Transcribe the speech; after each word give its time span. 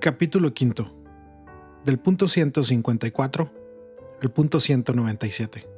Capítulo 0.00 0.48
V. 0.48 0.86
Del 1.84 1.98
punto 1.98 2.26
154 2.26 3.52
al 4.22 4.30
punto 4.30 4.58
197. 4.58 5.68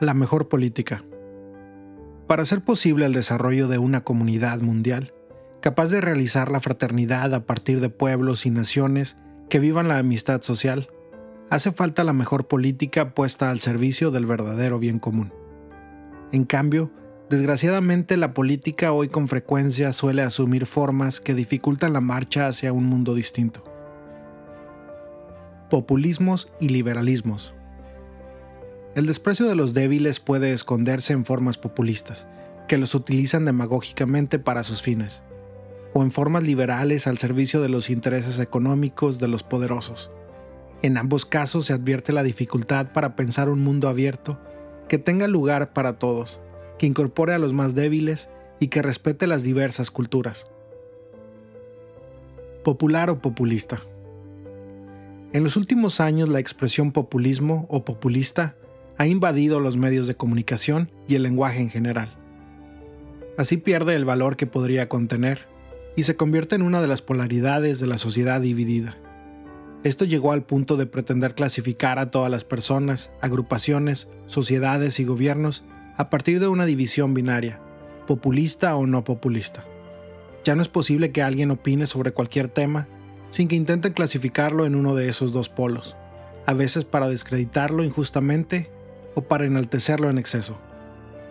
La 0.00 0.14
mejor 0.14 0.48
política. 0.48 1.04
Para 2.26 2.40
hacer 2.40 2.64
posible 2.64 3.04
el 3.04 3.12
desarrollo 3.12 3.68
de 3.68 3.76
una 3.76 4.02
comunidad 4.02 4.62
mundial, 4.62 5.12
capaz 5.60 5.90
de 5.90 6.00
realizar 6.00 6.50
la 6.50 6.60
fraternidad 6.60 7.34
a 7.34 7.44
partir 7.44 7.80
de 7.80 7.90
pueblos 7.90 8.46
y 8.46 8.50
naciones 8.50 9.18
que 9.50 9.58
vivan 9.58 9.88
la 9.88 9.98
amistad 9.98 10.40
social, 10.40 10.88
hace 11.50 11.70
falta 11.70 12.02
la 12.02 12.14
mejor 12.14 12.48
política 12.48 13.12
puesta 13.12 13.50
al 13.50 13.60
servicio 13.60 14.10
del 14.10 14.24
verdadero 14.24 14.78
bien 14.78 15.00
común. 15.00 15.34
En 16.32 16.46
cambio, 16.46 16.90
Desgraciadamente 17.30 18.16
la 18.16 18.34
política 18.34 18.90
hoy 18.90 19.06
con 19.06 19.28
frecuencia 19.28 19.92
suele 19.92 20.20
asumir 20.22 20.66
formas 20.66 21.20
que 21.20 21.32
dificultan 21.32 21.92
la 21.92 22.00
marcha 22.00 22.48
hacia 22.48 22.72
un 22.72 22.86
mundo 22.86 23.14
distinto. 23.14 23.62
Populismos 25.70 26.48
y 26.58 26.70
liberalismos. 26.70 27.54
El 28.96 29.06
desprecio 29.06 29.46
de 29.46 29.54
los 29.54 29.74
débiles 29.74 30.18
puede 30.18 30.52
esconderse 30.52 31.12
en 31.12 31.24
formas 31.24 31.56
populistas, 31.56 32.26
que 32.66 32.78
los 32.78 32.96
utilizan 32.96 33.44
demagógicamente 33.44 34.40
para 34.40 34.64
sus 34.64 34.82
fines, 34.82 35.22
o 35.94 36.02
en 36.02 36.10
formas 36.10 36.42
liberales 36.42 37.06
al 37.06 37.18
servicio 37.18 37.62
de 37.62 37.68
los 37.68 37.90
intereses 37.90 38.40
económicos 38.40 39.20
de 39.20 39.28
los 39.28 39.44
poderosos. 39.44 40.10
En 40.82 40.98
ambos 40.98 41.26
casos 41.26 41.66
se 41.66 41.74
advierte 41.74 42.12
la 42.12 42.24
dificultad 42.24 42.90
para 42.90 43.14
pensar 43.14 43.48
un 43.48 43.62
mundo 43.62 43.88
abierto 43.88 44.40
que 44.88 44.98
tenga 44.98 45.28
lugar 45.28 45.72
para 45.72 45.96
todos 45.96 46.40
que 46.80 46.86
incorpore 46.86 47.34
a 47.34 47.38
los 47.38 47.52
más 47.52 47.74
débiles 47.74 48.30
y 48.58 48.68
que 48.68 48.80
respete 48.80 49.26
las 49.26 49.42
diversas 49.42 49.90
culturas. 49.90 50.46
Popular 52.64 53.10
o 53.10 53.18
populista. 53.18 53.82
En 55.34 55.44
los 55.44 55.58
últimos 55.58 56.00
años 56.00 56.30
la 56.30 56.38
expresión 56.38 56.92
populismo 56.92 57.66
o 57.68 57.84
populista 57.84 58.56
ha 58.96 59.06
invadido 59.06 59.60
los 59.60 59.76
medios 59.76 60.06
de 60.06 60.14
comunicación 60.14 60.90
y 61.06 61.16
el 61.16 61.22
lenguaje 61.22 61.60
en 61.60 61.68
general. 61.68 62.16
Así 63.36 63.58
pierde 63.58 63.94
el 63.94 64.06
valor 64.06 64.38
que 64.38 64.46
podría 64.46 64.88
contener 64.88 65.48
y 65.96 66.04
se 66.04 66.16
convierte 66.16 66.54
en 66.54 66.62
una 66.62 66.80
de 66.80 66.88
las 66.88 67.02
polaridades 67.02 67.78
de 67.78 67.88
la 67.88 67.98
sociedad 67.98 68.40
dividida. 68.40 68.96
Esto 69.84 70.06
llegó 70.06 70.32
al 70.32 70.44
punto 70.44 70.78
de 70.78 70.86
pretender 70.86 71.34
clasificar 71.34 71.98
a 71.98 72.10
todas 72.10 72.30
las 72.30 72.44
personas, 72.44 73.10
agrupaciones, 73.20 74.08
sociedades 74.28 74.98
y 74.98 75.04
gobiernos 75.04 75.62
a 76.00 76.08
partir 76.08 76.40
de 76.40 76.48
una 76.48 76.64
división 76.64 77.12
binaria, 77.12 77.60
populista 78.06 78.74
o 78.74 78.86
no 78.86 79.04
populista. 79.04 79.66
Ya 80.46 80.56
no 80.56 80.62
es 80.62 80.68
posible 80.68 81.12
que 81.12 81.20
alguien 81.20 81.50
opine 81.50 81.86
sobre 81.86 82.12
cualquier 82.12 82.48
tema 82.48 82.88
sin 83.28 83.48
que 83.48 83.54
intenten 83.54 83.92
clasificarlo 83.92 84.64
en 84.64 84.76
uno 84.76 84.94
de 84.94 85.10
esos 85.10 85.34
dos 85.34 85.50
polos, 85.50 85.98
a 86.46 86.54
veces 86.54 86.86
para 86.86 87.06
descreditarlo 87.06 87.84
injustamente 87.84 88.70
o 89.14 89.20
para 89.20 89.44
enaltecerlo 89.44 90.08
en 90.08 90.16
exceso. 90.16 90.58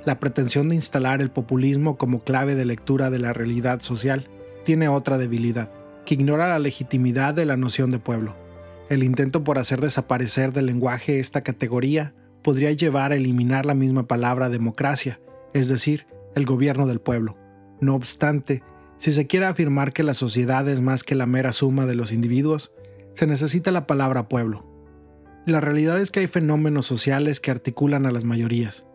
La 0.06 0.20
pretensión 0.20 0.70
de 0.70 0.75
instalar 0.75 1.20
el 1.20 1.31
populismo 1.31 1.97
como 1.97 2.20
clave 2.20 2.53
de 2.53 2.66
lectura 2.66 3.09
de 3.09 3.17
la 3.17 3.34
realidad 3.34 3.81
social 3.81 4.30
tiene 4.66 4.88
otra 4.88 5.17
debilidad, 5.17 5.72
que 6.06 6.14
ignora 6.14 6.47
la 6.47 6.59
legitimidad 6.59 7.34
de 7.34 7.45
la 7.45 7.58
noción 7.58 7.90
de 7.90 7.97
pueblo. 7.97 8.36
El 8.88 9.02
intento 9.02 9.44
por 9.44 9.58
hacer 9.58 9.81
desaparecer 9.81 10.53
del 10.53 10.67
lenguaje 10.67 11.17
esta 11.17 11.42
categoría 11.42 12.14
podría 12.43 12.71
llevar 12.71 13.11
a 13.11 13.15
eliminar 13.15 13.65
la 13.65 13.73
misma 13.73 14.07
palabra 14.07 14.49
democracia, 14.49 15.19
es 15.53 15.67
decir, 15.67 16.07
el 16.35 16.45
gobierno 16.45 16.87
del 16.87 17.01
pueblo. 17.01 17.37
No 17.81 17.95
obstante, 17.95 18.63
si 18.97 19.11
se 19.11 19.27
quiere 19.27 19.45
afirmar 19.45 19.93
que 19.93 20.03
la 20.03 20.13
sociedad 20.13 20.67
es 20.67 20.81
más 20.81 21.03
que 21.03 21.16
la 21.16 21.25
mera 21.25 21.51
suma 21.51 21.85
de 21.85 21.95
los 21.95 22.11
individuos, 22.11 22.73
se 23.13 23.28
necesita 23.28 23.72
la 23.72 23.88
palabra 23.88 24.28
pueblo. 24.28 24.66
La 25.45 25.61
realidad 25.61 25.99
es 25.99 26.11
que 26.11 26.19
hay 26.19 26.28
fenómenos 26.28 26.85
sociales 26.85 27.39
que 27.39 27.51
articulan 27.51 28.05
a 28.05 28.11
las 28.11 28.23
mayorías, 28.23 28.85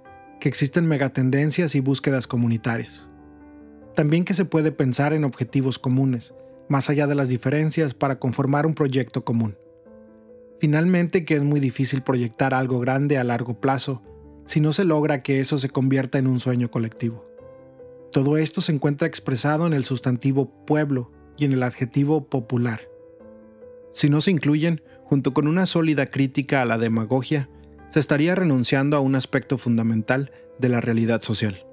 que 0.40 0.48
existen 0.48 0.86
megatendencias 0.86 1.74
y 1.74 1.80
búsquedas 1.80 2.26
comunitarias. 2.26 3.08
También 3.94 4.24
que 4.24 4.34
se 4.34 4.44
puede 4.44 4.72
pensar 4.72 5.12
en 5.12 5.24
objetivos 5.24 5.78
comunes, 5.78 6.34
más 6.68 6.90
allá 6.90 7.06
de 7.06 7.14
las 7.14 7.28
diferencias 7.28 7.94
para 7.94 8.18
conformar 8.18 8.66
un 8.66 8.74
proyecto 8.74 9.24
común. 9.24 9.56
Finalmente 10.58 11.24
que 11.24 11.34
es 11.34 11.44
muy 11.44 11.60
difícil 11.60 12.02
proyectar 12.02 12.54
algo 12.54 12.80
grande 12.80 13.18
a 13.18 13.24
largo 13.24 13.60
plazo 13.60 14.02
si 14.46 14.60
no 14.60 14.72
se 14.72 14.84
logra 14.84 15.22
que 15.22 15.40
eso 15.40 15.58
se 15.58 15.70
convierta 15.70 16.18
en 16.18 16.26
un 16.26 16.38
sueño 16.38 16.70
colectivo. 16.70 17.24
Todo 18.12 18.36
esto 18.36 18.60
se 18.60 18.72
encuentra 18.72 19.08
expresado 19.08 19.66
en 19.66 19.72
el 19.72 19.84
sustantivo 19.84 20.50
pueblo 20.66 21.10
y 21.36 21.44
en 21.44 21.52
el 21.52 21.62
adjetivo 21.62 22.26
popular. 22.28 22.88
Si 23.92 24.08
no 24.08 24.20
se 24.20 24.30
incluyen, 24.30 24.82
junto 25.04 25.34
con 25.34 25.48
una 25.48 25.66
sólida 25.66 26.06
crítica 26.06 26.62
a 26.62 26.64
la 26.64 26.78
demagogia, 26.78 27.48
se 27.90 28.00
estaría 28.00 28.34
renunciando 28.34 28.96
a 28.96 29.00
un 29.00 29.14
aspecto 29.14 29.58
fundamental 29.58 30.30
de 30.58 30.68
la 30.68 30.80
realidad 30.80 31.22
social. 31.22 31.66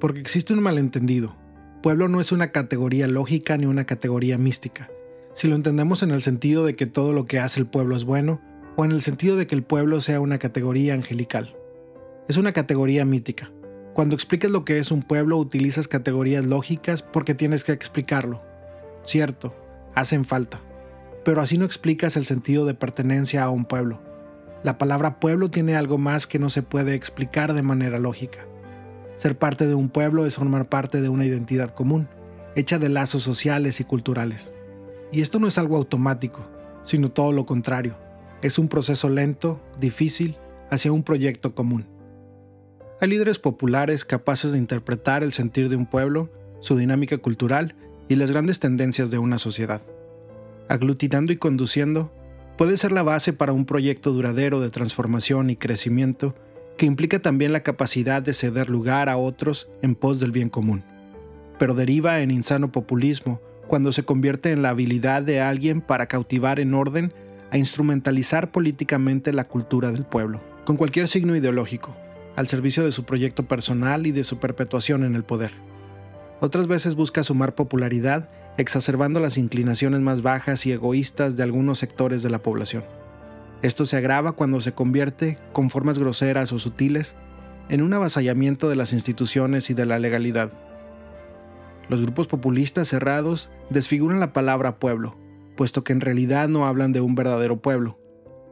Porque 0.00 0.20
existe 0.20 0.52
un 0.52 0.62
malentendido. 0.62 1.36
Pueblo 1.82 2.08
no 2.08 2.20
es 2.20 2.32
una 2.32 2.52
categoría 2.52 3.06
lógica 3.06 3.56
ni 3.56 3.66
una 3.66 3.84
categoría 3.84 4.38
mística 4.38 4.90
si 5.34 5.48
lo 5.48 5.56
entendemos 5.56 6.04
en 6.04 6.12
el 6.12 6.22
sentido 6.22 6.64
de 6.64 6.76
que 6.76 6.86
todo 6.86 7.12
lo 7.12 7.26
que 7.26 7.40
hace 7.40 7.58
el 7.58 7.66
pueblo 7.66 7.96
es 7.96 8.04
bueno, 8.04 8.40
o 8.76 8.84
en 8.84 8.92
el 8.92 9.02
sentido 9.02 9.36
de 9.36 9.48
que 9.48 9.56
el 9.56 9.64
pueblo 9.64 10.00
sea 10.00 10.20
una 10.20 10.38
categoría 10.38 10.94
angelical. 10.94 11.56
Es 12.28 12.36
una 12.36 12.52
categoría 12.52 13.04
mítica. 13.04 13.50
Cuando 13.94 14.14
expliques 14.14 14.50
lo 14.50 14.64
que 14.64 14.78
es 14.78 14.92
un 14.92 15.02
pueblo 15.02 15.36
utilizas 15.36 15.88
categorías 15.88 16.46
lógicas 16.46 17.02
porque 17.02 17.34
tienes 17.34 17.64
que 17.64 17.72
explicarlo. 17.72 18.42
Cierto, 19.04 19.54
hacen 19.94 20.24
falta. 20.24 20.60
Pero 21.24 21.40
así 21.40 21.58
no 21.58 21.64
explicas 21.64 22.16
el 22.16 22.26
sentido 22.26 22.64
de 22.64 22.74
pertenencia 22.74 23.42
a 23.42 23.50
un 23.50 23.64
pueblo. 23.64 24.00
La 24.62 24.78
palabra 24.78 25.20
pueblo 25.20 25.50
tiene 25.50 25.76
algo 25.76 25.98
más 25.98 26.26
que 26.26 26.38
no 26.38 26.48
se 26.48 26.62
puede 26.62 26.94
explicar 26.94 27.54
de 27.54 27.62
manera 27.62 27.98
lógica. 27.98 28.46
Ser 29.16 29.36
parte 29.36 29.66
de 29.66 29.74
un 29.74 29.88
pueblo 29.88 30.26
es 30.26 30.36
formar 30.36 30.68
parte 30.68 31.00
de 31.00 31.08
una 31.08 31.26
identidad 31.26 31.70
común, 31.70 32.08
hecha 32.56 32.78
de 32.78 32.88
lazos 32.88 33.22
sociales 33.22 33.80
y 33.80 33.84
culturales. 33.84 34.52
Y 35.12 35.20
esto 35.20 35.38
no 35.38 35.46
es 35.46 35.58
algo 35.58 35.76
automático, 35.76 36.46
sino 36.82 37.10
todo 37.10 37.32
lo 37.32 37.46
contrario. 37.46 37.96
Es 38.42 38.58
un 38.58 38.68
proceso 38.68 39.08
lento, 39.08 39.60
difícil, 39.78 40.36
hacia 40.70 40.92
un 40.92 41.02
proyecto 41.02 41.54
común. 41.54 41.86
Hay 43.00 43.08
líderes 43.08 43.38
populares 43.38 44.04
capaces 44.04 44.52
de 44.52 44.58
interpretar 44.58 45.22
el 45.22 45.32
sentir 45.32 45.68
de 45.68 45.76
un 45.76 45.86
pueblo, 45.86 46.30
su 46.60 46.76
dinámica 46.76 47.18
cultural 47.18 47.74
y 48.08 48.16
las 48.16 48.30
grandes 48.30 48.60
tendencias 48.60 49.10
de 49.10 49.18
una 49.18 49.38
sociedad. 49.38 49.82
Aglutinando 50.68 51.32
y 51.32 51.36
conduciendo, 51.36 52.12
puede 52.56 52.76
ser 52.76 52.92
la 52.92 53.02
base 53.02 53.32
para 53.32 53.52
un 53.52 53.66
proyecto 53.66 54.12
duradero 54.12 54.60
de 54.60 54.70
transformación 54.70 55.50
y 55.50 55.56
crecimiento 55.56 56.34
que 56.76 56.86
implica 56.86 57.20
también 57.20 57.52
la 57.52 57.62
capacidad 57.62 58.22
de 58.22 58.32
ceder 58.32 58.70
lugar 58.70 59.08
a 59.08 59.16
otros 59.16 59.68
en 59.82 59.94
pos 59.94 60.20
del 60.20 60.32
bien 60.32 60.48
común, 60.48 60.82
pero 61.58 61.74
deriva 61.74 62.20
en 62.20 62.30
insano 62.30 62.72
populismo 62.72 63.40
cuando 63.66 63.92
se 63.92 64.04
convierte 64.04 64.50
en 64.52 64.62
la 64.62 64.70
habilidad 64.70 65.22
de 65.22 65.40
alguien 65.40 65.80
para 65.80 66.06
cautivar 66.06 66.60
en 66.60 66.74
orden 66.74 67.12
a 67.50 67.58
instrumentalizar 67.58 68.50
políticamente 68.50 69.32
la 69.32 69.44
cultura 69.44 69.92
del 69.92 70.04
pueblo, 70.04 70.40
con 70.64 70.76
cualquier 70.76 71.08
signo 71.08 71.36
ideológico, 71.36 71.94
al 72.36 72.46
servicio 72.48 72.84
de 72.84 72.92
su 72.92 73.04
proyecto 73.04 73.46
personal 73.46 74.06
y 74.06 74.12
de 74.12 74.24
su 74.24 74.38
perpetuación 74.38 75.04
en 75.04 75.14
el 75.14 75.24
poder. 75.24 75.52
Otras 76.40 76.66
veces 76.66 76.94
busca 76.94 77.22
sumar 77.22 77.54
popularidad 77.54 78.28
exacerbando 78.56 79.20
las 79.20 79.38
inclinaciones 79.38 80.00
más 80.00 80.22
bajas 80.22 80.66
y 80.66 80.72
egoístas 80.72 81.36
de 81.36 81.42
algunos 81.42 81.78
sectores 81.78 82.22
de 82.22 82.30
la 82.30 82.40
población. 82.40 82.84
Esto 83.62 83.86
se 83.86 83.96
agrava 83.96 84.32
cuando 84.32 84.60
se 84.60 84.72
convierte, 84.72 85.38
con 85.52 85.70
formas 85.70 85.98
groseras 85.98 86.52
o 86.52 86.58
sutiles, 86.58 87.14
en 87.68 87.82
un 87.82 87.94
avasallamiento 87.94 88.68
de 88.68 88.76
las 88.76 88.92
instituciones 88.92 89.70
y 89.70 89.74
de 89.74 89.86
la 89.86 89.98
legalidad. 89.98 90.52
Los 91.88 92.00
grupos 92.00 92.26
populistas 92.26 92.88
cerrados 92.88 93.50
desfiguran 93.70 94.20
la 94.20 94.32
palabra 94.32 94.78
pueblo, 94.78 95.16
puesto 95.56 95.84
que 95.84 95.92
en 95.92 96.00
realidad 96.00 96.48
no 96.48 96.66
hablan 96.66 96.92
de 96.92 97.00
un 97.00 97.14
verdadero 97.14 97.60
pueblo. 97.60 97.98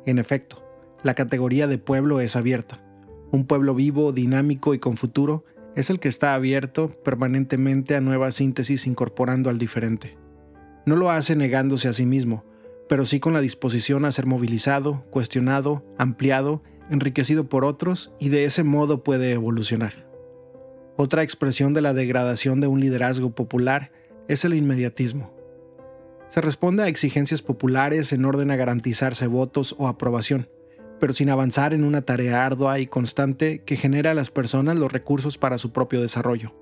En 0.06 0.18
efecto, 0.18 0.62
la 1.02 1.14
categoría 1.14 1.66
de 1.66 1.78
pueblo 1.78 2.20
es 2.20 2.36
abierta. 2.36 2.84
Un 3.30 3.46
pueblo 3.46 3.74
vivo, 3.74 4.12
dinámico 4.12 4.74
y 4.74 4.78
con 4.78 4.96
futuro 4.96 5.44
es 5.74 5.88
el 5.88 6.00
que 6.00 6.08
está 6.08 6.34
abierto 6.34 6.88
permanentemente 7.02 7.96
a 7.96 8.00
nuevas 8.00 8.34
síntesis 8.34 8.86
incorporando 8.86 9.48
al 9.48 9.58
diferente. 9.58 10.18
No 10.84 10.96
lo 10.96 11.10
hace 11.10 11.34
negándose 11.34 11.88
a 11.88 11.92
sí 11.92 12.04
mismo, 12.04 12.44
pero 12.88 13.06
sí 13.06 13.20
con 13.20 13.32
la 13.32 13.40
disposición 13.40 14.04
a 14.04 14.12
ser 14.12 14.26
movilizado, 14.26 15.04
cuestionado, 15.10 15.82
ampliado, 15.98 16.62
enriquecido 16.90 17.48
por 17.48 17.64
otros 17.64 18.12
y 18.18 18.28
de 18.28 18.44
ese 18.44 18.64
modo 18.64 19.02
puede 19.02 19.32
evolucionar. 19.32 20.11
Otra 21.02 21.24
expresión 21.24 21.74
de 21.74 21.80
la 21.80 21.94
degradación 21.94 22.60
de 22.60 22.68
un 22.68 22.78
liderazgo 22.78 23.30
popular 23.34 23.90
es 24.28 24.44
el 24.44 24.54
inmediatismo. 24.54 25.34
Se 26.28 26.40
responde 26.40 26.84
a 26.84 26.86
exigencias 26.86 27.42
populares 27.42 28.12
en 28.12 28.24
orden 28.24 28.52
a 28.52 28.56
garantizarse 28.56 29.26
votos 29.26 29.74
o 29.78 29.88
aprobación, 29.88 30.48
pero 31.00 31.12
sin 31.12 31.28
avanzar 31.28 31.74
en 31.74 31.82
una 31.82 32.02
tarea 32.02 32.46
ardua 32.46 32.78
y 32.78 32.86
constante 32.86 33.64
que 33.64 33.74
genere 33.74 34.10
a 34.10 34.14
las 34.14 34.30
personas 34.30 34.76
los 34.76 34.92
recursos 34.92 35.38
para 35.38 35.58
su 35.58 35.72
propio 35.72 36.00
desarrollo, 36.00 36.54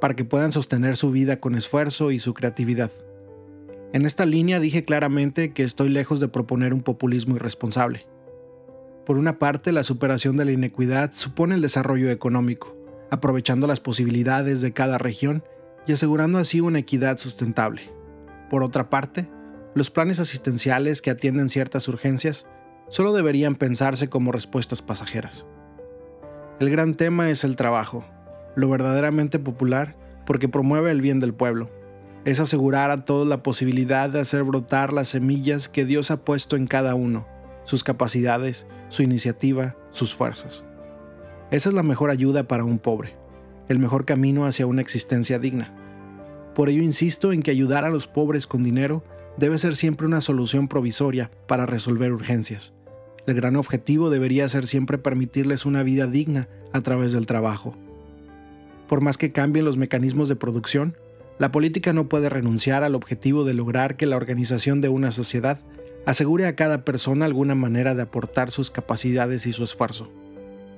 para 0.00 0.16
que 0.16 0.24
puedan 0.24 0.50
sostener 0.50 0.96
su 0.96 1.12
vida 1.12 1.38
con 1.38 1.54
esfuerzo 1.54 2.10
y 2.10 2.18
su 2.18 2.34
creatividad. 2.34 2.90
En 3.92 4.06
esta 4.06 4.26
línea 4.26 4.58
dije 4.58 4.84
claramente 4.84 5.52
que 5.52 5.62
estoy 5.62 5.88
lejos 5.88 6.18
de 6.18 6.26
proponer 6.26 6.74
un 6.74 6.82
populismo 6.82 7.36
irresponsable. 7.36 8.08
Por 9.06 9.18
una 9.18 9.38
parte, 9.38 9.70
la 9.70 9.84
superación 9.84 10.36
de 10.36 10.46
la 10.46 10.50
inequidad 10.50 11.12
supone 11.12 11.54
el 11.54 11.60
desarrollo 11.60 12.10
económico, 12.10 12.73
aprovechando 13.10 13.66
las 13.66 13.80
posibilidades 13.80 14.60
de 14.60 14.72
cada 14.72 14.98
región 14.98 15.44
y 15.86 15.92
asegurando 15.92 16.38
así 16.38 16.60
una 16.60 16.78
equidad 16.80 17.18
sustentable. 17.18 17.90
Por 18.50 18.62
otra 18.62 18.90
parte, 18.90 19.28
los 19.74 19.90
planes 19.90 20.20
asistenciales 20.20 21.02
que 21.02 21.10
atienden 21.10 21.48
ciertas 21.48 21.88
urgencias 21.88 22.46
solo 22.88 23.12
deberían 23.12 23.56
pensarse 23.56 24.08
como 24.08 24.32
respuestas 24.32 24.82
pasajeras. 24.82 25.46
El 26.60 26.70
gran 26.70 26.94
tema 26.94 27.30
es 27.30 27.42
el 27.44 27.56
trabajo, 27.56 28.04
lo 28.54 28.68
verdaderamente 28.68 29.38
popular 29.38 29.96
porque 30.24 30.48
promueve 30.48 30.90
el 30.90 31.00
bien 31.00 31.20
del 31.20 31.34
pueblo. 31.34 31.70
Es 32.24 32.40
asegurar 32.40 32.90
a 32.90 33.04
todos 33.04 33.26
la 33.26 33.42
posibilidad 33.42 34.08
de 34.08 34.20
hacer 34.20 34.44
brotar 34.44 34.92
las 34.92 35.08
semillas 35.08 35.68
que 35.68 35.84
Dios 35.84 36.10
ha 36.10 36.24
puesto 36.24 36.56
en 36.56 36.66
cada 36.66 36.94
uno, 36.94 37.26
sus 37.64 37.84
capacidades, 37.84 38.66
su 38.88 39.02
iniciativa, 39.02 39.76
sus 39.90 40.14
fuerzas. 40.14 40.64
Esa 41.54 41.68
es 41.68 41.74
la 41.76 41.84
mejor 41.84 42.10
ayuda 42.10 42.48
para 42.48 42.64
un 42.64 42.80
pobre, 42.80 43.14
el 43.68 43.78
mejor 43.78 44.04
camino 44.04 44.44
hacia 44.44 44.66
una 44.66 44.80
existencia 44.80 45.38
digna. 45.38 45.72
Por 46.52 46.68
ello 46.68 46.82
insisto 46.82 47.32
en 47.32 47.44
que 47.44 47.52
ayudar 47.52 47.84
a 47.84 47.90
los 47.90 48.08
pobres 48.08 48.48
con 48.48 48.64
dinero 48.64 49.04
debe 49.36 49.56
ser 49.58 49.76
siempre 49.76 50.04
una 50.04 50.20
solución 50.20 50.66
provisoria 50.66 51.30
para 51.46 51.64
resolver 51.64 52.12
urgencias. 52.12 52.74
El 53.28 53.34
gran 53.36 53.54
objetivo 53.54 54.10
debería 54.10 54.48
ser 54.48 54.66
siempre 54.66 54.98
permitirles 54.98 55.64
una 55.64 55.84
vida 55.84 56.08
digna 56.08 56.48
a 56.72 56.80
través 56.80 57.12
del 57.12 57.26
trabajo. 57.26 57.76
Por 58.88 59.00
más 59.00 59.16
que 59.16 59.30
cambien 59.30 59.64
los 59.64 59.76
mecanismos 59.76 60.28
de 60.28 60.34
producción, 60.34 60.96
la 61.38 61.52
política 61.52 61.92
no 61.92 62.08
puede 62.08 62.30
renunciar 62.30 62.82
al 62.82 62.96
objetivo 62.96 63.44
de 63.44 63.54
lograr 63.54 63.94
que 63.94 64.06
la 64.06 64.16
organización 64.16 64.80
de 64.80 64.88
una 64.88 65.12
sociedad 65.12 65.60
asegure 66.04 66.48
a 66.48 66.56
cada 66.56 66.84
persona 66.84 67.26
alguna 67.26 67.54
manera 67.54 67.94
de 67.94 68.02
aportar 68.02 68.50
sus 68.50 68.72
capacidades 68.72 69.46
y 69.46 69.52
su 69.52 69.62
esfuerzo. 69.62 70.10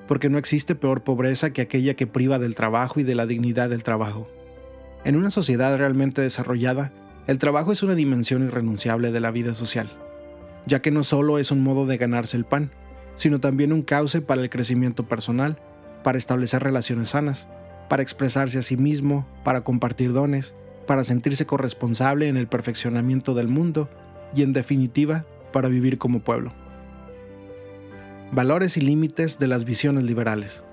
Porque 0.06 0.28
no 0.28 0.38
existe 0.38 0.74
peor 0.74 1.02
pobreza 1.02 1.50
que 1.50 1.62
aquella 1.62 1.94
que 1.94 2.06
priva 2.06 2.38
del 2.38 2.54
trabajo 2.54 3.00
y 3.00 3.02
de 3.02 3.14
la 3.14 3.26
dignidad 3.26 3.68
del 3.68 3.82
trabajo. 3.82 4.28
En 5.04 5.16
una 5.16 5.30
sociedad 5.30 5.76
realmente 5.76 6.22
desarrollada, 6.22 6.92
el 7.26 7.38
trabajo 7.38 7.72
es 7.72 7.82
una 7.82 7.94
dimensión 7.94 8.44
irrenunciable 8.44 9.10
de 9.10 9.20
la 9.20 9.30
vida 9.30 9.54
social, 9.54 9.90
ya 10.66 10.80
que 10.80 10.90
no 10.90 11.02
solo 11.02 11.38
es 11.38 11.50
un 11.50 11.62
modo 11.62 11.86
de 11.86 11.96
ganarse 11.96 12.36
el 12.36 12.44
pan, 12.44 12.70
sino 13.16 13.40
también 13.40 13.72
un 13.72 13.82
cauce 13.82 14.20
para 14.20 14.42
el 14.42 14.50
crecimiento 14.50 15.08
personal, 15.08 15.58
para 16.04 16.18
establecer 16.18 16.62
relaciones 16.62 17.10
sanas, 17.10 17.48
para 17.88 18.02
expresarse 18.02 18.58
a 18.58 18.62
sí 18.62 18.76
mismo, 18.76 19.26
para 19.44 19.62
compartir 19.62 20.12
dones, 20.12 20.54
para 20.86 21.02
sentirse 21.02 21.46
corresponsable 21.46 22.28
en 22.28 22.36
el 22.36 22.46
perfeccionamiento 22.46 23.34
del 23.34 23.48
mundo 23.48 23.88
y 24.34 24.42
en 24.42 24.52
definitiva 24.52 25.24
para 25.52 25.68
vivir 25.68 25.98
como 25.98 26.20
pueblo. 26.20 26.52
Valores 28.32 28.76
y 28.76 28.80
límites 28.80 29.38
de 29.38 29.46
las 29.46 29.64
visiones 29.64 30.02
liberales. 30.04 30.64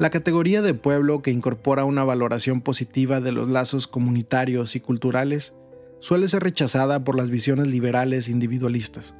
La 0.00 0.10
categoría 0.10 0.60
de 0.60 0.74
pueblo 0.74 1.22
que 1.22 1.30
incorpora 1.30 1.84
una 1.84 2.02
valoración 2.02 2.60
positiva 2.60 3.20
de 3.20 3.30
los 3.30 3.48
lazos 3.48 3.86
comunitarios 3.86 4.74
y 4.74 4.80
culturales 4.80 5.54
suele 6.00 6.26
ser 6.26 6.42
rechazada 6.42 7.04
por 7.04 7.16
las 7.16 7.30
visiones 7.30 7.68
liberales 7.68 8.28
individualistas, 8.28 9.14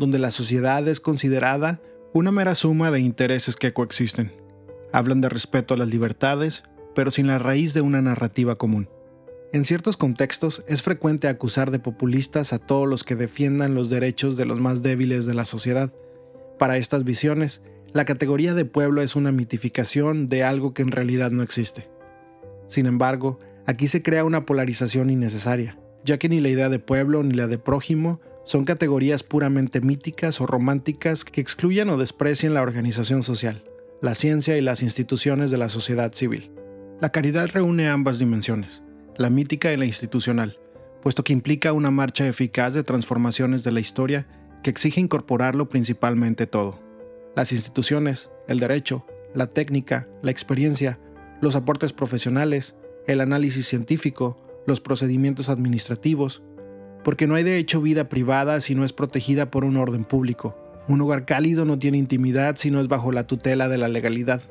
donde 0.00 0.18
la 0.18 0.32
sociedad 0.32 0.86
es 0.88 0.98
considerada 0.98 1.80
una 2.12 2.32
mera 2.32 2.56
suma 2.56 2.90
de 2.90 2.98
intereses 2.98 3.54
que 3.54 3.72
coexisten. 3.72 4.32
Hablan 4.92 5.20
de 5.20 5.28
respeto 5.28 5.74
a 5.74 5.76
las 5.76 5.88
libertades, 5.88 6.64
pero 6.96 7.12
sin 7.12 7.28
la 7.28 7.38
raíz 7.38 7.72
de 7.72 7.82
una 7.82 8.02
narrativa 8.02 8.58
común. 8.58 8.88
En 9.52 9.64
ciertos 9.64 9.96
contextos 9.96 10.64
es 10.66 10.82
frecuente 10.82 11.28
acusar 11.28 11.70
de 11.70 11.78
populistas 11.78 12.52
a 12.52 12.58
todos 12.58 12.88
los 12.88 13.04
que 13.04 13.14
defiendan 13.14 13.76
los 13.76 13.90
derechos 13.90 14.36
de 14.36 14.44
los 14.44 14.58
más 14.58 14.82
débiles 14.82 15.24
de 15.24 15.34
la 15.34 15.44
sociedad. 15.44 15.92
Para 16.58 16.76
estas 16.78 17.04
visiones, 17.04 17.62
la 17.92 18.04
categoría 18.04 18.54
de 18.54 18.64
pueblo 18.64 19.02
es 19.02 19.16
una 19.16 19.32
mitificación 19.32 20.28
de 20.28 20.42
algo 20.42 20.74
que 20.74 20.82
en 20.82 20.90
realidad 20.90 21.30
no 21.30 21.42
existe. 21.42 21.88
Sin 22.66 22.86
embargo, 22.86 23.38
aquí 23.66 23.88
se 23.88 24.02
crea 24.02 24.24
una 24.24 24.46
polarización 24.46 25.10
innecesaria, 25.10 25.78
ya 26.04 26.18
que 26.18 26.28
ni 26.28 26.40
la 26.40 26.48
idea 26.48 26.68
de 26.68 26.78
pueblo 26.78 27.22
ni 27.22 27.34
la 27.34 27.46
de 27.46 27.58
prójimo 27.58 28.20
son 28.44 28.64
categorías 28.64 29.22
puramente 29.22 29.80
míticas 29.80 30.40
o 30.40 30.46
románticas 30.46 31.24
que 31.24 31.40
excluyan 31.40 31.90
o 31.90 31.96
desprecian 31.96 32.54
la 32.54 32.62
organización 32.62 33.22
social, 33.22 33.64
la 34.00 34.14
ciencia 34.14 34.56
y 34.56 34.60
las 34.60 34.82
instituciones 34.82 35.50
de 35.50 35.58
la 35.58 35.68
sociedad 35.68 36.12
civil. 36.12 36.52
La 37.00 37.10
caridad 37.10 37.50
reúne 37.52 37.88
ambas 37.88 38.18
dimensiones, 38.18 38.82
la 39.18 39.30
mítica 39.30 39.72
y 39.72 39.76
la 39.76 39.84
institucional, 39.84 40.58
puesto 41.02 41.24
que 41.24 41.32
implica 41.32 41.72
una 41.72 41.90
marcha 41.90 42.26
eficaz 42.26 42.72
de 42.72 42.82
transformaciones 42.82 43.64
de 43.64 43.72
la 43.72 43.80
historia 43.80 44.26
que 44.66 44.70
exige 44.70 45.00
incorporarlo 45.00 45.68
principalmente 45.68 46.48
todo 46.48 46.80
las 47.36 47.52
instituciones, 47.52 48.32
el 48.48 48.58
derecho, 48.58 49.06
la 49.32 49.46
técnica, 49.46 50.08
la 50.22 50.32
experiencia, 50.32 50.98
los 51.40 51.54
aportes 51.54 51.92
profesionales, 51.92 52.74
el 53.06 53.20
análisis 53.20 53.68
científico, 53.68 54.36
los 54.66 54.80
procedimientos 54.80 55.50
administrativos, 55.50 56.42
porque 57.04 57.28
no 57.28 57.36
hay 57.36 57.44
de 57.44 57.58
hecho 57.58 57.80
vida 57.80 58.08
privada 58.08 58.60
si 58.60 58.74
no 58.74 58.84
es 58.84 58.92
protegida 58.92 59.52
por 59.52 59.64
un 59.64 59.76
orden 59.76 60.02
público. 60.02 60.58
Un 60.88 61.00
hogar 61.00 61.26
cálido 61.26 61.64
no 61.64 61.78
tiene 61.78 61.98
intimidad 61.98 62.56
si 62.56 62.72
no 62.72 62.80
es 62.80 62.88
bajo 62.88 63.12
la 63.12 63.28
tutela 63.28 63.68
de 63.68 63.78
la 63.78 63.86
legalidad, 63.86 64.42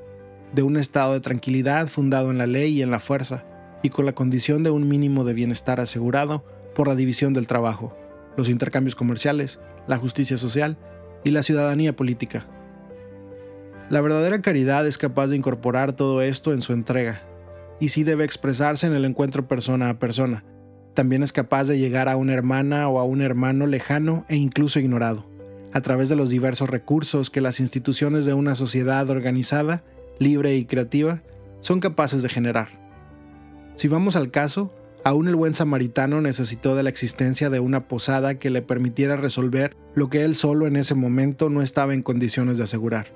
de 0.54 0.64
un 0.64 0.78
estado 0.78 1.12
de 1.12 1.20
tranquilidad 1.20 1.88
fundado 1.88 2.32
en 2.32 2.38
la 2.38 2.48
ley 2.48 2.78
y 2.78 2.82
en 2.82 2.92
la 2.92 3.02
fuerza, 3.02 3.44
y 3.84 3.90
con 3.90 4.06
la 4.06 4.16
condición 4.16 4.64
de 4.64 4.70
un 4.70 4.88
mínimo 4.88 5.26
de 5.26 5.34
bienestar 5.34 5.82
asegurado 5.82 6.46
por 6.74 6.88
la 6.88 6.96
división 6.96 7.34
del 7.34 7.48
trabajo, 7.48 7.98
los 8.38 8.48
intercambios 8.48 8.96
comerciales, 8.96 9.60
la 9.88 9.98
justicia 9.98 10.38
social 10.38 10.78
y 11.24 11.32
la 11.32 11.44
ciudadanía 11.44 11.96
política. 11.96 12.46
La 13.90 14.02
verdadera 14.02 14.42
caridad 14.42 14.88
es 14.88 14.98
capaz 14.98 15.28
de 15.28 15.36
incorporar 15.36 15.94
todo 15.94 16.22
esto 16.22 16.54
en 16.54 16.62
su 16.62 16.74
entrega, 16.74 17.22
y 17.80 17.90
sí 17.90 18.04
debe 18.04 18.24
expresarse 18.24 18.88
en 18.88 18.94
el 18.94 19.06
encuentro 19.06 19.48
persona 19.48 19.90
a 19.90 20.00
persona. 20.00 20.44
También 20.94 21.24
es 21.24 21.34
capaz 21.34 21.66
de 21.66 21.78
llegar 21.78 22.10
a 22.10 22.16
una 22.16 22.34
hermana 22.34 22.88
o 22.90 23.00
a 23.00 23.04
un 23.04 23.22
hermano 23.22 23.68
lejano 23.68 24.26
e 24.30 24.38
incluso 24.38 24.80
ignorado, 24.80 25.26
a 25.74 25.82
través 25.82 26.10
de 26.10 26.16
los 26.16 26.30
diversos 26.30 26.70
recursos 26.70 27.30
que 27.30 27.42
las 27.42 27.60
instituciones 27.60 28.26
de 28.26 28.34
una 28.34 28.56
sociedad 28.56 29.10
organizada, 29.10 29.84
libre 30.20 30.56
y 30.56 30.66
creativa 30.66 31.22
son 31.60 31.80
capaces 31.80 32.24
de 32.24 32.30
generar. 32.30 32.70
Si 33.76 33.88
vamos 33.88 34.16
al 34.16 34.32
caso, 34.32 34.74
aún 35.06 35.28
el 35.28 35.36
buen 35.36 35.54
samaritano 35.54 36.20
necesitó 36.20 36.76
de 36.76 36.82
la 36.82 36.90
existencia 36.90 37.52
de 37.52 37.60
una 37.60 37.88
posada 37.88 38.40
que 38.40 38.50
le 38.50 38.64
permitiera 38.64 39.16
resolver 39.16 39.78
lo 39.94 40.10
que 40.10 40.26
él 40.26 40.34
solo 40.34 40.66
en 40.66 40.76
ese 40.76 40.96
momento 40.96 41.52
no 41.52 41.62
estaba 41.62 41.94
en 41.94 42.02
condiciones 42.02 42.58
de 42.58 42.64
asegurar. 42.64 43.14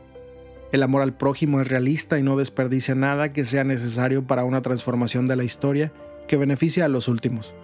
El 0.72 0.84
amor 0.84 1.02
al 1.02 1.18
prójimo 1.18 1.60
es 1.60 1.68
realista 1.68 2.20
y 2.20 2.24
no 2.24 2.38
desperdicia 2.38 2.94
nada 2.94 3.34
que 3.34 3.44
sea 3.44 3.64
necesario 3.64 4.24
para 4.28 4.44
una 4.44 4.62
transformación 4.62 5.26
de 5.26 5.36
la 5.36 5.44
historia 5.44 5.92
que 6.28 6.38
beneficie 6.38 6.84
a 6.84 6.88
los 6.88 7.08
últimos. 7.08 7.56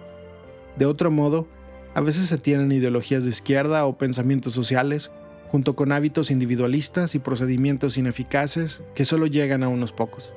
De 0.76 0.86
otro 0.86 1.12
modo, 1.12 1.46
a 1.94 2.00
veces 2.00 2.26
se 2.26 2.38
tienen 2.38 2.72
ideologías 2.72 3.22
de 3.22 3.30
izquierda 3.30 3.86
o 3.86 3.96
pensamientos 3.96 4.54
sociales, 4.54 5.12
junto 5.52 5.76
con 5.76 5.92
hábitos 5.92 6.32
individualistas 6.32 7.14
y 7.14 7.20
procedimientos 7.20 7.96
ineficaces 7.96 8.82
que 8.96 9.04
solo 9.04 9.28
llegan 9.28 9.62
a 9.62 9.68
unos 9.68 9.92
pocos. 9.92 10.32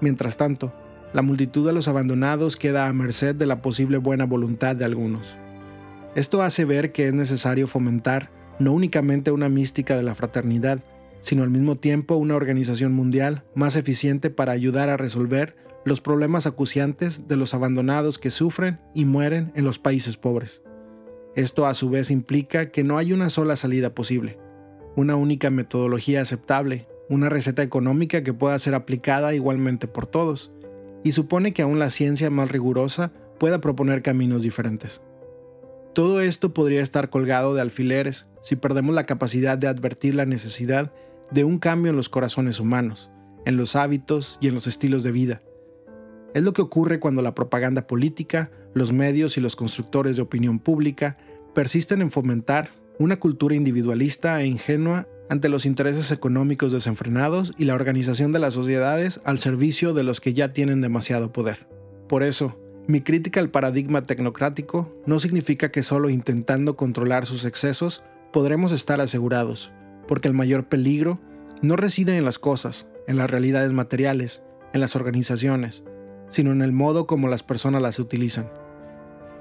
Mientras 0.00 0.36
tanto, 0.36 0.72
la 1.12 1.22
multitud 1.22 1.66
de 1.66 1.72
los 1.72 1.88
abandonados 1.88 2.56
queda 2.56 2.86
a 2.86 2.92
merced 2.92 3.34
de 3.34 3.46
la 3.46 3.62
posible 3.62 3.98
buena 3.98 4.26
voluntad 4.26 4.76
de 4.76 4.84
algunos. 4.84 5.34
Esto 6.14 6.42
hace 6.42 6.64
ver 6.64 6.92
que 6.92 7.08
es 7.08 7.14
necesario 7.14 7.66
fomentar 7.66 8.30
no 8.58 8.72
únicamente 8.72 9.30
una 9.30 9.48
mística 9.48 9.96
de 9.96 10.02
la 10.02 10.14
fraternidad, 10.14 10.80
sino 11.20 11.42
al 11.42 11.50
mismo 11.50 11.76
tiempo 11.76 12.16
una 12.16 12.36
organización 12.36 12.92
mundial 12.92 13.44
más 13.54 13.76
eficiente 13.76 14.30
para 14.30 14.52
ayudar 14.52 14.88
a 14.88 14.96
resolver 14.96 15.56
los 15.84 16.00
problemas 16.00 16.46
acuciantes 16.46 17.28
de 17.28 17.36
los 17.36 17.54
abandonados 17.54 18.18
que 18.18 18.30
sufren 18.30 18.80
y 18.94 19.04
mueren 19.04 19.52
en 19.54 19.64
los 19.64 19.78
países 19.78 20.16
pobres. 20.16 20.62
Esto 21.34 21.66
a 21.66 21.74
su 21.74 21.88
vez 21.88 22.10
implica 22.10 22.70
que 22.70 22.84
no 22.84 22.98
hay 22.98 23.12
una 23.12 23.30
sola 23.30 23.56
salida 23.56 23.94
posible, 23.94 24.38
una 24.96 25.16
única 25.16 25.50
metodología 25.50 26.20
aceptable, 26.20 26.88
una 27.08 27.28
receta 27.28 27.62
económica 27.62 28.22
que 28.22 28.34
pueda 28.34 28.58
ser 28.58 28.74
aplicada 28.74 29.34
igualmente 29.34 29.86
por 29.86 30.06
todos, 30.06 30.52
y 31.04 31.12
supone 31.12 31.52
que 31.52 31.62
aún 31.62 31.78
la 31.78 31.90
ciencia 31.90 32.30
más 32.30 32.50
rigurosa 32.50 33.12
pueda 33.38 33.60
proponer 33.60 34.02
caminos 34.02 34.42
diferentes. 34.42 35.00
Todo 35.94 36.20
esto 36.20 36.54
podría 36.54 36.82
estar 36.82 37.10
colgado 37.10 37.54
de 37.54 37.60
alfileres 37.60 38.28
si 38.42 38.56
perdemos 38.56 38.94
la 38.94 39.06
capacidad 39.06 39.58
de 39.58 39.68
advertir 39.68 40.14
la 40.14 40.26
necesidad 40.26 40.92
de 41.30 41.44
un 41.44 41.58
cambio 41.58 41.90
en 41.90 41.96
los 41.96 42.08
corazones 42.08 42.60
humanos, 42.60 43.10
en 43.44 43.56
los 43.56 43.76
hábitos 43.76 44.38
y 44.40 44.48
en 44.48 44.54
los 44.54 44.66
estilos 44.66 45.02
de 45.02 45.12
vida. 45.12 45.42
Es 46.34 46.42
lo 46.42 46.52
que 46.52 46.62
ocurre 46.62 47.00
cuando 47.00 47.22
la 47.22 47.34
propaganda 47.34 47.86
política, 47.86 48.50
los 48.74 48.92
medios 48.92 49.36
y 49.38 49.40
los 49.40 49.56
constructores 49.56 50.16
de 50.16 50.22
opinión 50.22 50.58
pública 50.58 51.16
persisten 51.54 52.02
en 52.02 52.10
fomentar 52.10 52.70
una 52.98 53.18
cultura 53.18 53.54
individualista 53.54 54.40
e 54.40 54.46
ingenua 54.46 55.08
ante 55.30 55.48
los 55.48 55.66
intereses 55.66 56.10
económicos 56.10 56.72
desenfrenados 56.72 57.52
y 57.58 57.64
la 57.64 57.74
organización 57.74 58.32
de 58.32 58.38
las 58.38 58.54
sociedades 58.54 59.20
al 59.24 59.38
servicio 59.38 59.94
de 59.94 60.02
los 60.02 60.20
que 60.20 60.34
ya 60.34 60.52
tienen 60.52 60.80
demasiado 60.80 61.32
poder. 61.32 61.68
Por 62.08 62.22
eso, 62.22 62.58
mi 62.86 63.02
crítica 63.02 63.40
al 63.40 63.50
paradigma 63.50 64.06
tecnocrático 64.06 64.90
no 65.04 65.18
significa 65.20 65.70
que 65.70 65.82
solo 65.82 66.08
intentando 66.08 66.76
controlar 66.76 67.26
sus 67.26 67.44
excesos 67.44 68.02
podremos 68.32 68.72
estar 68.72 69.00
asegurados, 69.00 69.72
porque 70.06 70.28
el 70.28 70.34
mayor 70.34 70.68
peligro 70.68 71.20
no 71.60 71.76
reside 71.76 72.16
en 72.16 72.24
las 72.24 72.38
cosas, 72.38 72.88
en 73.06 73.18
las 73.18 73.30
realidades 73.30 73.72
materiales, 73.72 74.42
en 74.72 74.80
las 74.80 74.96
organizaciones, 74.96 75.84
sino 76.30 76.52
en 76.52 76.62
el 76.62 76.72
modo 76.72 77.06
como 77.06 77.28
las 77.28 77.42
personas 77.42 77.82
las 77.82 77.98
utilizan. 77.98 78.50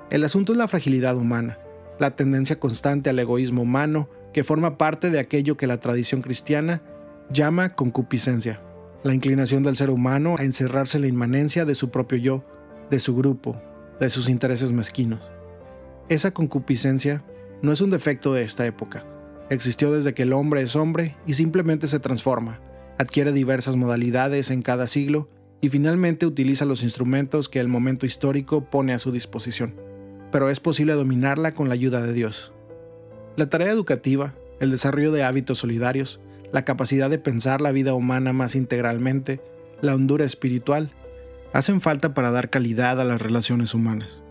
El 0.10 0.24
asunto 0.24 0.52
es 0.52 0.58
la 0.58 0.68
fragilidad 0.68 1.16
humana, 1.16 1.58
la 2.00 2.16
tendencia 2.16 2.60
constante 2.60 3.10
al 3.10 3.20
egoísmo 3.20 3.62
humano 3.62 4.10
que 4.38 4.44
forma 4.44 4.78
parte 4.78 5.10
de 5.10 5.18
aquello 5.18 5.58
que 5.58 5.66
la 5.66 5.80
tradición 5.80 6.22
cristiana 6.22 6.84
llama 7.32 7.74
concupiscencia, 7.74 8.62
la 9.04 9.16
inclinación 9.16 9.64
del 9.64 9.76
ser 9.76 9.90
humano 9.90 10.36
a 10.38 10.44
encerrarse 10.44 11.00
en 11.00 11.02
la 11.02 11.08
inmanencia 11.08 11.66
de 11.66 11.74
su 11.74 11.90
propio 11.90 12.20
yo, 12.20 12.44
de 12.92 13.00
su 13.00 13.16
grupo, 13.16 13.60
de 14.00 14.12
sus 14.12 14.30
intereses 14.30 14.72
mezquinos. 14.72 15.32
Esa 16.08 16.36
concupiscencia 16.36 17.24
no 17.64 17.72
es 17.72 17.82
un 17.82 17.90
defecto 17.90 18.32
de 18.32 18.44
esta 18.44 18.68
época, 18.68 19.08
existió 19.50 19.92
desde 19.92 20.14
que 20.14 20.22
el 20.22 20.34
hombre 20.34 20.62
es 20.62 20.76
hombre 20.76 21.16
y 21.26 21.34
simplemente 21.34 21.88
se 21.88 22.00
transforma, 22.00 22.62
adquiere 23.00 23.32
diversas 23.32 23.76
modalidades 23.76 24.52
en 24.52 24.62
cada 24.62 24.86
siglo 24.86 25.32
y 25.62 25.70
finalmente 25.70 26.28
utiliza 26.28 26.66
los 26.66 26.84
instrumentos 26.84 27.50
que 27.50 27.60
el 27.60 27.70
momento 27.70 28.06
histórico 28.06 28.70
pone 28.70 28.94
a 28.94 29.00
su 29.00 29.12
disposición. 29.12 29.74
Pero 30.32 30.52
es 30.52 30.60
posible 30.60 30.94
dominarla 30.94 31.56
con 31.56 31.70
la 31.70 31.74
ayuda 31.74 32.04
de 32.04 32.14
Dios. 32.14 32.54
La 33.38 33.48
tarea 33.48 33.72
educativa, 33.72 34.34
el 34.60 34.72
desarrollo 34.72 35.12
de 35.12 35.24
hábitos 35.24 35.60
solidarios, 35.60 36.20
la 36.52 36.66
capacidad 36.66 37.08
de 37.08 37.20
pensar 37.20 37.62
la 37.62 37.72
vida 37.72 37.94
humana 37.94 38.34
más 38.34 38.56
integralmente, 38.56 39.40
la 39.80 39.94
hondura 39.94 40.26
espiritual, 40.26 40.90
hacen 41.54 41.80
falta 41.80 42.16
para 42.16 42.32
dar 42.32 42.50
calidad 42.50 43.00
a 43.00 43.04
las 43.04 43.22
relaciones 43.22 43.76
humanas, 43.76 44.24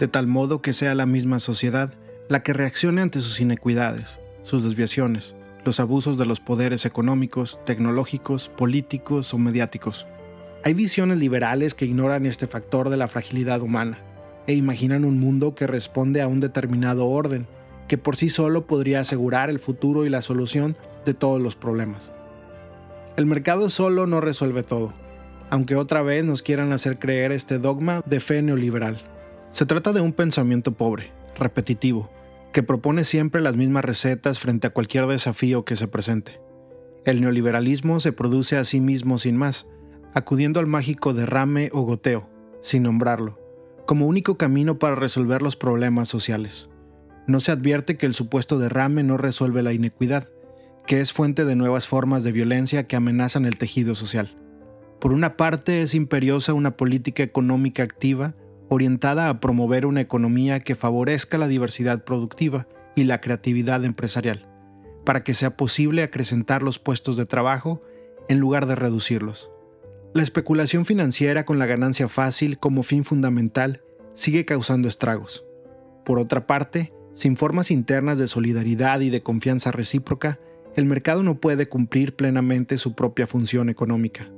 de 0.00 0.08
tal 0.08 0.26
modo 0.26 0.60
que 0.60 0.72
sea 0.72 0.96
la 0.96 1.06
misma 1.06 1.38
sociedad 1.38 1.94
la 2.28 2.42
que 2.42 2.52
reaccione 2.52 3.00
ante 3.00 3.20
sus 3.20 3.40
inequidades, 3.40 4.18
sus 4.42 4.64
desviaciones, 4.64 5.36
los 5.64 5.78
abusos 5.78 6.18
de 6.18 6.26
los 6.26 6.40
poderes 6.40 6.84
económicos, 6.84 7.60
tecnológicos, 7.64 8.48
políticos 8.48 9.32
o 9.34 9.38
mediáticos. 9.38 10.08
Hay 10.64 10.74
visiones 10.74 11.18
liberales 11.18 11.74
que 11.74 11.84
ignoran 11.84 12.26
este 12.26 12.48
factor 12.48 12.90
de 12.90 12.96
la 12.96 13.06
fragilidad 13.06 13.62
humana 13.62 14.00
e 14.48 14.54
imaginan 14.54 15.04
un 15.04 15.20
mundo 15.20 15.54
que 15.54 15.68
responde 15.68 16.22
a 16.22 16.26
un 16.26 16.40
determinado 16.40 17.06
orden, 17.06 17.46
que 17.88 17.98
por 17.98 18.16
sí 18.16 18.28
solo 18.28 18.66
podría 18.66 19.00
asegurar 19.00 19.50
el 19.50 19.58
futuro 19.58 20.04
y 20.04 20.10
la 20.10 20.22
solución 20.22 20.76
de 21.04 21.14
todos 21.14 21.40
los 21.40 21.56
problemas. 21.56 22.12
El 23.16 23.26
mercado 23.26 23.70
solo 23.70 24.06
no 24.06 24.20
resuelve 24.20 24.62
todo, 24.62 24.92
aunque 25.50 25.74
otra 25.74 26.02
vez 26.02 26.24
nos 26.24 26.42
quieran 26.42 26.72
hacer 26.72 26.98
creer 26.98 27.32
este 27.32 27.58
dogma 27.58 28.02
de 28.06 28.20
fe 28.20 28.42
neoliberal. 28.42 28.98
Se 29.50 29.66
trata 29.66 29.92
de 29.92 30.00
un 30.00 30.12
pensamiento 30.12 30.72
pobre, 30.72 31.10
repetitivo, 31.36 32.10
que 32.52 32.62
propone 32.62 33.04
siempre 33.04 33.40
las 33.40 33.56
mismas 33.56 33.84
recetas 33.84 34.38
frente 34.38 34.66
a 34.66 34.70
cualquier 34.70 35.06
desafío 35.06 35.64
que 35.64 35.76
se 35.76 35.88
presente. 35.88 36.40
El 37.04 37.20
neoliberalismo 37.20 38.00
se 38.00 38.12
produce 38.12 38.56
a 38.56 38.64
sí 38.64 38.80
mismo 38.80 39.18
sin 39.18 39.36
más, 39.36 39.66
acudiendo 40.14 40.60
al 40.60 40.66
mágico 40.66 41.14
derrame 41.14 41.70
o 41.72 41.82
goteo, 41.82 42.28
sin 42.60 42.82
nombrarlo, 42.82 43.38
como 43.86 44.06
único 44.06 44.36
camino 44.36 44.78
para 44.78 44.94
resolver 44.94 45.42
los 45.42 45.56
problemas 45.56 46.08
sociales. 46.08 46.68
No 47.28 47.40
se 47.40 47.52
advierte 47.52 47.98
que 47.98 48.06
el 48.06 48.14
supuesto 48.14 48.58
derrame 48.58 49.02
no 49.02 49.18
resuelve 49.18 49.62
la 49.62 49.74
inequidad, 49.74 50.30
que 50.86 51.00
es 51.00 51.12
fuente 51.12 51.44
de 51.44 51.56
nuevas 51.56 51.86
formas 51.86 52.24
de 52.24 52.32
violencia 52.32 52.86
que 52.86 52.96
amenazan 52.96 53.44
el 53.44 53.58
tejido 53.58 53.94
social. 53.94 54.34
Por 54.98 55.12
una 55.12 55.36
parte 55.36 55.82
es 55.82 55.94
imperiosa 55.94 56.54
una 56.54 56.78
política 56.78 57.22
económica 57.22 57.82
activa 57.82 58.34
orientada 58.70 59.28
a 59.28 59.40
promover 59.40 59.84
una 59.84 60.00
economía 60.00 60.60
que 60.60 60.74
favorezca 60.74 61.36
la 61.36 61.48
diversidad 61.48 62.02
productiva 62.02 62.66
y 62.96 63.04
la 63.04 63.20
creatividad 63.20 63.84
empresarial, 63.84 64.48
para 65.04 65.22
que 65.22 65.34
sea 65.34 65.54
posible 65.54 66.02
acrecentar 66.02 66.62
los 66.62 66.78
puestos 66.78 67.18
de 67.18 67.26
trabajo 67.26 67.82
en 68.30 68.38
lugar 68.38 68.64
de 68.64 68.74
reducirlos. 68.74 69.50
La 70.14 70.22
especulación 70.22 70.86
financiera 70.86 71.44
con 71.44 71.58
la 71.58 71.66
ganancia 71.66 72.08
fácil 72.08 72.58
como 72.58 72.82
fin 72.82 73.04
fundamental 73.04 73.82
sigue 74.14 74.46
causando 74.46 74.88
estragos. 74.88 75.44
Por 76.06 76.18
otra 76.18 76.46
parte, 76.46 76.94
sin 77.18 77.36
formas 77.36 77.72
internas 77.72 78.18
de 78.18 78.28
solidaridad 78.28 79.00
y 79.00 79.10
de 79.10 79.22
confianza 79.22 79.72
recíproca, 79.72 80.38
el 80.76 80.84
mercado 80.84 81.24
no 81.24 81.40
puede 81.40 81.68
cumplir 81.68 82.14
plenamente 82.14 82.78
su 82.78 82.94
propia 82.94 83.26
función 83.26 83.68
económica. 83.68 84.30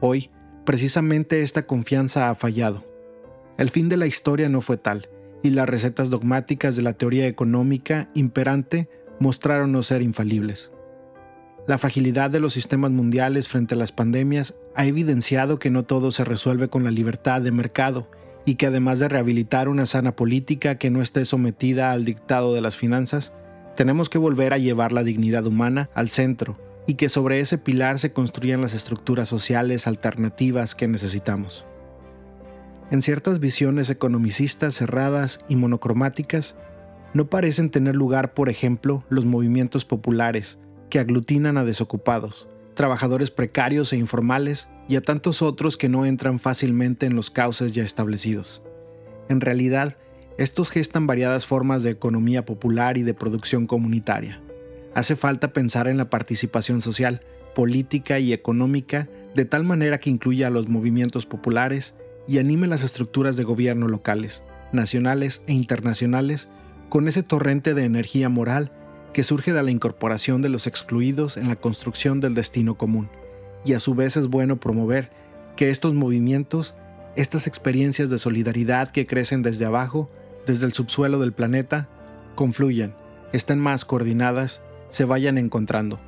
Hoy, 0.00 0.30
precisamente 0.64 1.42
esta 1.42 1.66
confianza 1.66 2.28
ha 2.28 2.34
fallado 2.34 2.96
el 3.58 3.70
fin 3.70 3.88
de 3.88 3.96
la 3.96 4.06
historia 4.06 4.50
no 4.50 4.60
fue 4.60 4.76
tal, 4.76 5.08
y 5.42 5.50
las 5.50 5.68
recetas 5.68 6.10
dogmáticas 6.10 6.76
de 6.76 6.82
la 6.82 6.92
teoría 6.92 7.26
económica 7.26 8.10
imperante 8.12 8.90
mostraron 9.18 9.72
no 9.72 9.82
ser 9.82 10.02
infalibles. 10.02 10.70
La 11.66 11.78
fragilidad 11.78 12.30
de 12.30 12.38
los 12.38 12.52
sistemas 12.52 12.90
mundiales 12.90 13.48
frente 13.48 13.74
a 13.74 13.78
las 13.78 13.92
pandemias 13.92 14.54
ha 14.74 14.84
evidenciado 14.84 15.58
que 15.58 15.70
no 15.70 15.84
todo 15.84 16.12
se 16.12 16.24
resuelve 16.24 16.68
con 16.68 16.84
la 16.84 16.90
libertad 16.90 17.40
de 17.40 17.50
mercado 17.50 18.10
y 18.46 18.54
que 18.54 18.66
además 18.66 19.00
de 19.00 19.08
rehabilitar 19.08 19.68
una 19.68 19.84
sana 19.84 20.16
política 20.16 20.76
que 20.76 20.88
no 20.88 21.02
esté 21.02 21.26
sometida 21.26 21.92
al 21.92 22.06
dictado 22.06 22.54
de 22.54 22.62
las 22.62 22.76
finanzas, 22.76 23.32
tenemos 23.76 24.08
que 24.08 24.18
volver 24.18 24.54
a 24.54 24.58
llevar 24.58 24.92
la 24.92 25.02
dignidad 25.02 25.46
humana 25.46 25.90
al 25.94 26.08
centro 26.08 26.56
y 26.86 26.94
que 26.94 27.08
sobre 27.08 27.40
ese 27.40 27.58
pilar 27.58 27.98
se 27.98 28.12
construyan 28.12 28.62
las 28.62 28.72
estructuras 28.72 29.28
sociales 29.28 29.86
alternativas 29.88 30.74
que 30.74 30.86
necesitamos. 30.86 31.66
En 32.92 33.02
ciertas 33.02 33.40
visiones 33.40 33.90
economicistas 33.90 34.76
cerradas 34.76 35.40
y 35.48 35.56
monocromáticas, 35.56 36.54
no 37.14 37.26
parecen 37.26 37.70
tener 37.70 37.96
lugar, 37.96 38.32
por 38.32 38.48
ejemplo, 38.48 39.02
los 39.08 39.24
movimientos 39.24 39.84
populares, 39.84 40.58
que 40.88 41.00
aglutinan 41.00 41.58
a 41.58 41.64
desocupados, 41.64 42.48
trabajadores 42.74 43.32
precarios 43.32 43.92
e 43.92 43.96
informales 43.96 44.68
y 44.88 44.96
a 44.96 45.00
tantos 45.00 45.42
otros 45.42 45.76
que 45.76 45.88
no 45.88 46.06
entran 46.06 46.38
fácilmente 46.38 47.06
en 47.06 47.16
los 47.16 47.30
cauces 47.30 47.72
ya 47.72 47.82
establecidos. 47.82 48.62
En 49.28 49.40
realidad, 49.40 49.96
estos 50.38 50.70
gestan 50.70 51.06
variadas 51.06 51.46
formas 51.46 51.82
de 51.82 51.90
economía 51.90 52.44
popular 52.44 52.98
y 52.98 53.02
de 53.02 53.14
producción 53.14 53.66
comunitaria. 53.66 54.40
Hace 54.94 55.16
falta 55.16 55.52
pensar 55.52 55.88
en 55.88 55.96
la 55.96 56.10
participación 56.10 56.80
social, 56.80 57.22
política 57.54 58.18
y 58.18 58.32
económica 58.32 59.08
de 59.34 59.44
tal 59.44 59.64
manera 59.64 59.98
que 59.98 60.10
incluya 60.10 60.46
a 60.46 60.50
los 60.50 60.68
movimientos 60.68 61.26
populares, 61.26 61.94
y 62.28 62.38
anime 62.38 62.66
las 62.66 62.82
estructuras 62.82 63.36
de 63.36 63.44
gobierno 63.44 63.86
locales, 63.86 64.42
nacionales 64.72 65.42
e 65.46 65.52
internacionales 65.52 66.48
con 66.88 67.06
ese 67.06 67.22
torrente 67.22 67.74
de 67.74 67.84
energía 67.84 68.28
moral 68.28 68.72
que 69.12 69.24
surge 69.24 69.52
de 69.52 69.62
la 69.62 69.70
incorporación 69.70 70.42
de 70.42 70.48
los 70.48 70.66
excluidos 70.66 71.36
en 71.36 71.48
la 71.48 71.56
construcción 71.56 72.20
del 72.20 72.34
destino 72.34 72.76
común. 72.76 73.08
Y 73.66 73.72
a 73.72 73.80
su 73.80 73.94
vez 73.94 74.16
es 74.16 74.28
bueno 74.28 74.58
promover 74.58 75.10
que 75.56 75.70
estos 75.70 75.92
movimientos, 75.92 76.76
estas 77.16 77.48
experiencias 77.48 78.08
de 78.08 78.18
solidaridad 78.18 78.90
que 78.90 79.06
crecen 79.06 79.42
desde 79.42 79.64
abajo, 79.64 80.08
desde 80.46 80.66
el 80.66 80.72
subsuelo 80.72 81.18
del 81.18 81.32
planeta, 81.32 81.88
confluyan, 82.36 82.94
estén 83.32 83.58
más 83.58 83.84
coordinadas, 83.84 84.62
se 84.88 85.04
vayan 85.04 85.36
encontrando, 85.36 85.98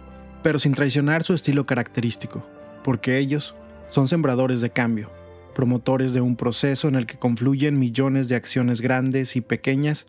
pero 0.44 0.60
sin 0.60 0.74
traicionar 0.74 1.24
su 1.24 1.34
estilo 1.34 1.66
característico, 1.66 2.46
porque 2.84 3.18
ellos 3.18 3.56
son 3.90 4.06
sembradores 4.06 4.60
de 4.60 4.70
cambio, 4.70 5.10
promotores 5.54 6.12
de 6.12 6.20
un 6.20 6.36
proceso 6.36 6.86
en 6.86 6.94
el 6.94 7.06
que 7.06 7.18
confluyen 7.18 7.78
millones 7.78 8.28
de 8.28 8.36
acciones 8.36 8.80
grandes 8.80 9.34
y 9.34 9.40
pequeñas, 9.40 10.06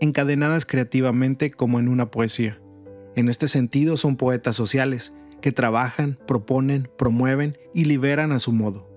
encadenadas 0.00 0.66
creativamente 0.66 1.50
como 1.50 1.78
en 1.78 1.88
una 1.88 2.10
poesía. 2.10 2.60
En 3.16 3.30
este 3.30 3.48
sentido 3.48 3.96
son 3.96 4.16
poetas 4.16 4.56
sociales, 4.56 5.14
que 5.40 5.52
trabajan, 5.52 6.18
proponen, 6.26 6.88
promueven 6.96 7.58
y 7.74 7.84
liberan 7.84 8.32
a 8.32 8.38
su 8.38 8.52
modo. 8.52 8.88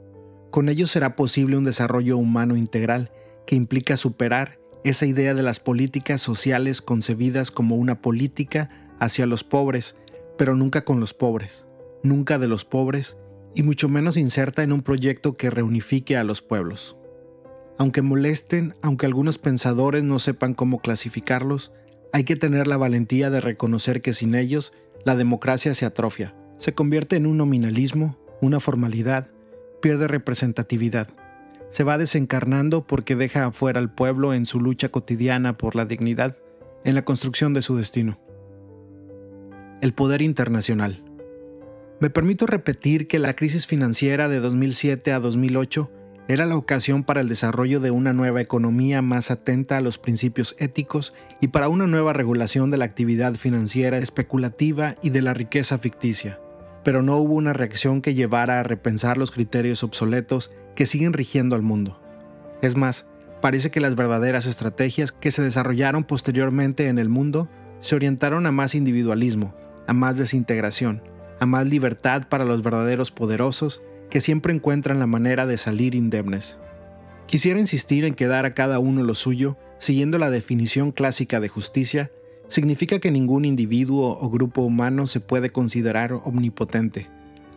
Con 0.51 0.69
ellos 0.69 0.91
será 0.91 1.15
posible 1.15 1.57
un 1.57 1.63
desarrollo 1.63 2.17
humano 2.17 2.55
integral 2.55 3.12
que 3.45 3.55
implica 3.55 3.97
superar 3.97 4.59
esa 4.83 5.05
idea 5.05 5.33
de 5.33 5.43
las 5.43 5.59
políticas 5.59 6.21
sociales 6.21 6.81
concebidas 6.81 7.51
como 7.51 7.75
una 7.75 8.01
política 8.01 8.69
hacia 9.00 9.25
los 9.25 9.43
pobres, 9.43 9.95
pero 10.38 10.55
nunca 10.55 10.83
con 10.83 11.00
los 11.00 11.13
pobres, 11.13 11.65
nunca 12.03 12.38
de 12.38 12.47
los 12.47 12.65
pobres 12.65 13.17
y 13.55 13.63
mucho 13.63 13.88
menos 13.89 14.17
inserta 14.17 14.63
en 14.63 14.71
un 14.71 14.81
proyecto 14.81 15.33
que 15.35 15.50
reunifique 15.50 16.17
a 16.17 16.23
los 16.23 16.41
pueblos. 16.41 16.97
Aunque 17.77 18.01
molesten, 18.01 18.75
aunque 18.81 19.05
algunos 19.05 19.38
pensadores 19.38 20.03
no 20.03 20.19
sepan 20.19 20.53
cómo 20.53 20.79
clasificarlos, 20.79 21.71
hay 22.12 22.23
que 22.25 22.35
tener 22.35 22.67
la 22.67 22.77
valentía 22.77 23.29
de 23.29 23.41
reconocer 23.41 24.01
que 24.01 24.13
sin 24.13 24.35
ellos 24.35 24.73
la 25.05 25.15
democracia 25.15 25.74
se 25.74 25.86
atrofia, 25.86 26.36
se 26.57 26.74
convierte 26.74 27.15
en 27.15 27.25
un 27.25 27.38
nominalismo, 27.38 28.17
una 28.41 28.60
formalidad, 28.60 29.29
pierde 29.81 30.07
representatividad. 30.07 31.10
Se 31.69 31.83
va 31.83 31.98
desencarnando 31.98 32.86
porque 32.86 33.15
deja 33.15 33.45
afuera 33.45 33.79
al 33.79 33.93
pueblo 33.93 34.33
en 34.33 34.45
su 34.45 34.60
lucha 34.60 34.89
cotidiana 34.89 35.57
por 35.57 35.75
la 35.75 35.86
dignidad, 35.86 36.38
en 36.83 36.95
la 36.95 37.03
construcción 37.03 37.53
de 37.53 37.62
su 37.62 37.75
destino. 37.75 38.19
El 39.81 39.93
poder 39.93 40.22
internacional. 40.22 41.03
Me 42.00 42.10
permito 42.10 42.45
repetir 42.45 43.07
que 43.07 43.19
la 43.19 43.36
crisis 43.36 43.67
financiera 43.67 44.29
de 44.29 44.39
2007 44.39 45.12
a 45.12 45.19
2008 45.19 45.91
era 46.27 46.45
la 46.45 46.55
ocasión 46.55 47.03
para 47.03 47.19
el 47.19 47.27
desarrollo 47.27 47.81
de 47.81 47.91
una 47.91 48.13
nueva 48.13 48.39
economía 48.39 49.01
más 49.01 49.29
atenta 49.29 49.77
a 49.77 49.81
los 49.81 49.97
principios 49.97 50.55
éticos 50.57 51.13
y 51.41 51.49
para 51.49 51.67
una 51.67 51.85
nueva 51.85 52.13
regulación 52.13 52.71
de 52.71 52.77
la 52.77 52.85
actividad 52.85 53.33
financiera 53.35 53.97
especulativa 53.97 54.95
y 55.01 55.09
de 55.09 55.21
la 55.21 55.33
riqueza 55.33 55.77
ficticia. 55.77 56.39
Pero 56.85 57.01
no 57.01 57.17
hubo 57.17 57.33
una 57.33 57.51
reacción 57.51 58.01
que 58.01 58.13
llevara 58.13 58.59
a 58.59 58.63
repensar 58.63 59.17
los 59.17 59.31
criterios 59.31 59.83
obsoletos 59.83 60.49
que 60.75 60.85
siguen 60.85 61.11
rigiendo 61.11 61.57
al 61.57 61.61
mundo. 61.61 61.99
Es 62.61 62.77
más, 62.77 63.05
parece 63.41 63.69
que 63.69 63.81
las 63.81 63.95
verdaderas 63.95 64.45
estrategias 64.45 65.11
que 65.11 65.31
se 65.31 65.41
desarrollaron 65.41 66.05
posteriormente 66.05 66.87
en 66.87 66.99
el 66.99 67.09
mundo 67.09 67.49
se 67.81 67.95
orientaron 67.95 68.45
a 68.45 68.53
más 68.53 68.75
individualismo, 68.75 69.53
a 69.87 69.93
más 69.93 70.17
desintegración, 70.17 71.03
a 71.41 71.45
más 71.45 71.67
libertad 71.67 72.29
para 72.29 72.45
los 72.45 72.63
verdaderos 72.63 73.11
poderosos 73.11 73.81
que 74.13 74.22
siempre 74.22 74.53
encuentran 74.53 75.00
la 75.00 75.08
manera 75.08 75.48
de 75.48 75.58
salir 75.58 75.96
indemnes. 75.96 76.60
Quisiera 77.25 77.60
insistir 77.60 78.05
en 78.05 78.13
que 78.13 78.27
dar 78.27 78.46
a 78.46 78.53
cada 78.53 78.77
uno 78.77 79.01
lo 79.01 79.15
suyo, 79.15 79.58
siguiendo 79.79 80.20
la 80.20 80.29
definición 80.29 80.91
clásica 80.91 81.39
de 81.39 81.48
justicia, 81.48 82.12
significa 82.48 83.00
que 83.00 83.10
ningún 83.10 83.43
individuo 83.43 84.15
o 84.22 84.29
grupo 84.29 84.62
humano 84.62 85.08
se 85.08 85.20
puede 85.20 85.50
considerar 85.50 86.13
omnipotente, 86.13 87.10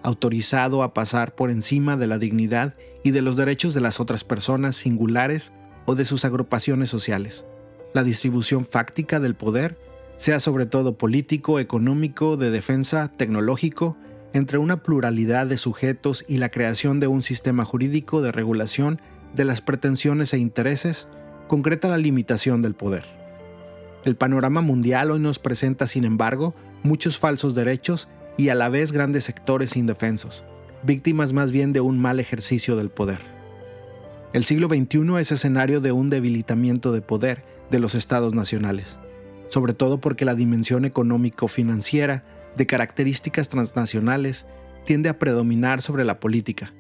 autorizado 0.03 0.83
a 0.83 0.95
pasar 0.95 1.35
por 1.35 1.51
encima 1.51 1.99
de 1.99 2.07
la 2.07 2.17
dignidad 2.17 2.73
y 3.05 3.11
de 3.11 3.21
los 3.21 3.37
derechos 3.37 3.75
de 3.75 3.83
las 3.83 4.01
otras 4.01 4.25
personas 4.25 4.77
singulares 4.77 5.53
o 5.85 5.95
de 5.95 6.07
sus 6.07 6.25
agrupaciones 6.25 6.89
sociales. 6.89 7.45
La 7.93 8.03
distribución 8.03 8.65
fáctica 8.65 9.21
del 9.21 9.35
poder, 9.35 9.79
sea 10.17 10.41
sobre 10.41 10.65
todo 10.65 10.97
político, 10.97 11.61
económico, 11.61 12.39
de 12.39 12.51
defensa, 12.51 13.13
tecnológico, 13.15 13.99
entre 14.37 14.59
una 14.59 14.83
pluralidad 14.83 15.47
de 15.47 15.57
sujetos 15.57 16.25
y 16.29 16.39
la 16.39 16.51
creación 16.51 17.01
de 17.01 17.07
un 17.07 17.23
sistema 17.23 17.65
jurídico 17.65 18.23
de 18.23 18.33
regulación 18.33 19.01
de 19.35 19.45
las 19.45 19.61
pretensiones 19.61 20.33
e 20.33 20.39
intereses, 20.39 21.09
concreta 21.49 21.89
la 21.89 21.99
limitación 21.99 22.63
del 22.63 22.75
poder. 22.75 23.05
El 24.05 24.17
panorama 24.17 24.61
mundial 24.61 25.11
hoy 25.11 25.21
nos 25.21 25.39
presenta, 25.39 25.87
sin 25.87 26.05
embargo, 26.05 26.55
muchos 26.83 27.19
falsos 27.19 27.55
derechos 27.55 28.09
y 28.37 28.51
a 28.51 28.55
la 28.55 28.69
vez 28.69 28.93
grandes 28.93 29.25
sectores 29.25 29.77
indefensos, 29.77 30.45
víctimas 30.83 31.33
más 31.33 31.51
bien 31.51 31.73
de 31.73 31.81
un 31.81 31.99
mal 31.99 32.21
ejercicio 32.21 32.77
del 32.77 32.91
poder. 32.91 33.21
El 34.33 34.45
siglo 34.45 34.69
XXI 34.69 35.19
es 35.19 35.33
escenario 35.33 35.81
de 35.81 35.93
un 35.93 36.11
debilitamiento 36.11 36.93
de 36.93 37.01
poder 37.01 37.43
de 37.71 37.79
los 37.79 37.95
estados 37.95 38.35
nacionales, 38.35 38.99
sobre 39.49 39.73
todo 39.73 39.99
porque 39.99 40.25
la 40.25 40.35
dimensión 40.35 40.85
económico-financiera 40.85 42.23
de 42.57 42.67
características 42.67 43.49
transnacionales 43.49 44.47
tiende 44.85 45.09
a 45.09 45.19
predominar 45.19 45.83
sobre 45.83 46.05
la 46.05 46.21
política. 46.21 46.73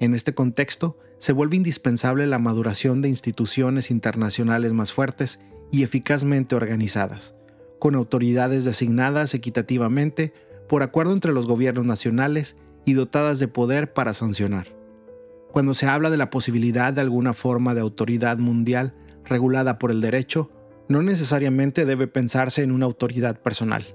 En 0.00 0.14
este 0.14 0.34
contexto, 0.34 0.98
se 1.18 1.32
vuelve 1.32 1.56
indispensable 1.56 2.26
la 2.26 2.38
maduración 2.38 3.00
de 3.00 3.08
instituciones 3.08 3.90
internacionales 3.90 4.72
más 4.72 4.92
fuertes 4.92 5.40
y 5.70 5.82
eficazmente 5.82 6.54
organizadas, 6.54 7.34
con 7.78 7.94
autoridades 7.94 8.64
designadas 8.64 9.34
equitativamente 9.34 10.34
por 10.68 10.82
acuerdo 10.82 11.12
entre 11.12 11.32
los 11.32 11.46
gobiernos 11.46 11.84
nacionales 11.84 12.56
y 12.84 12.94
dotadas 12.94 13.38
de 13.38 13.48
poder 13.48 13.92
para 13.92 14.14
sancionar. 14.14 14.66
Cuando 15.52 15.72
se 15.72 15.86
habla 15.86 16.10
de 16.10 16.16
la 16.16 16.30
posibilidad 16.30 16.92
de 16.92 17.00
alguna 17.00 17.32
forma 17.32 17.74
de 17.74 17.80
autoridad 17.80 18.38
mundial 18.38 18.94
regulada 19.24 19.78
por 19.78 19.90
el 19.90 20.00
derecho, 20.00 20.50
no 20.88 21.02
necesariamente 21.02 21.84
debe 21.84 22.08
pensarse 22.08 22.62
en 22.62 22.72
una 22.72 22.86
autoridad 22.86 23.40
personal. 23.40 23.86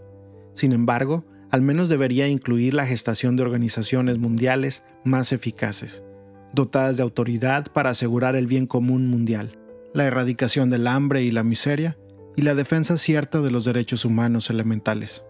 Sin 0.60 0.74
embargo, 0.74 1.24
al 1.52 1.62
menos 1.62 1.88
debería 1.88 2.28
incluir 2.28 2.74
la 2.74 2.86
gestación 2.86 3.38
de 3.38 3.44
organizaciones 3.44 4.18
mundiales 4.18 4.84
más 5.06 5.32
eficaces, 5.32 6.04
dotadas 6.52 6.98
de 6.98 7.04
autoridad 7.04 7.68
para 7.72 7.92
asegurar 7.92 8.36
el 8.36 8.46
bien 8.46 8.68
común 8.68 9.08
mundial, 9.08 9.58
la 9.94 10.04
erradicación 10.04 10.70
del 10.70 10.88
hambre 10.88 11.24
y 11.24 11.32
la 11.32 11.46
miseria, 11.46 11.98
y 12.36 12.42
la 12.42 12.56
defensa 12.56 12.98
cierta 12.98 13.40
de 13.40 13.52
los 13.52 13.64
derechos 13.64 14.04
humanos 14.04 14.50
elementales. 14.50 15.24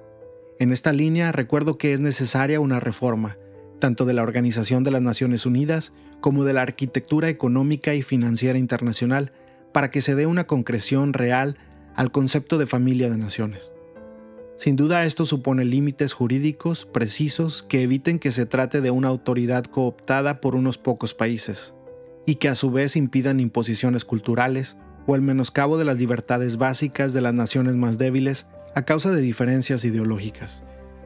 En 0.57 0.71
esta 0.71 0.93
línea 0.93 1.31
recuerdo 1.31 1.77
que 1.77 1.93
es 1.93 1.99
necesaria 1.99 2.59
una 2.59 2.79
reforma, 2.79 3.37
tanto 3.77 4.05
de 4.05 4.13
la 4.13 4.23
Organización 4.23 4.83
de 4.83 4.89
las 4.89 5.03
Naciones 5.03 5.45
Unidas 5.45 5.93
como 6.21 6.43
de 6.43 6.53
la 6.53 6.63
arquitectura 6.63 7.29
económica 7.29 7.93
y 7.93 8.01
financiera 8.01 8.57
internacional, 8.57 9.31
para 9.73 9.91
que 9.91 10.01
se 10.01 10.15
dé 10.15 10.25
una 10.25 10.47
concreción 10.47 11.13
real 11.13 11.55
al 11.93 12.11
concepto 12.11 12.57
de 12.57 12.65
familia 12.65 13.11
de 13.11 13.17
naciones. 13.19 13.69
Sin 14.59 14.75
duda 14.75 15.05
esto 15.05 15.25
supone 15.25 15.63
límites 15.63 16.11
jurídicos 16.11 16.85
precisos 16.85 17.63
que 17.63 17.81
eviten 17.81 18.19
que 18.19 18.33
se 18.33 18.45
trate 18.45 18.81
de 18.81 18.91
una 18.91 19.07
autoridad 19.07 19.63
cooptada 19.63 20.41
por 20.41 20.53
unos 20.53 20.77
pocos 20.77 21.13
países, 21.13 21.73
y 22.25 22.35
que 22.35 22.49
a 22.49 22.55
su 22.55 22.69
vez 22.69 22.97
impidan 22.97 23.39
imposiciones 23.39 24.03
culturales 24.03 24.75
o 25.07 25.15
el 25.15 25.21
menoscabo 25.21 25.77
de 25.77 25.85
las 25.85 25.97
libertades 25.97 26.57
básicas 26.57 27.13
de 27.13 27.21
las 27.21 27.33
naciones 27.33 27.77
más 27.77 27.97
débiles 27.97 28.47
a 28.75 28.83
causa 28.83 29.11
de 29.11 29.21
diferencias 29.21 29.85
ideológicas. 29.85 30.61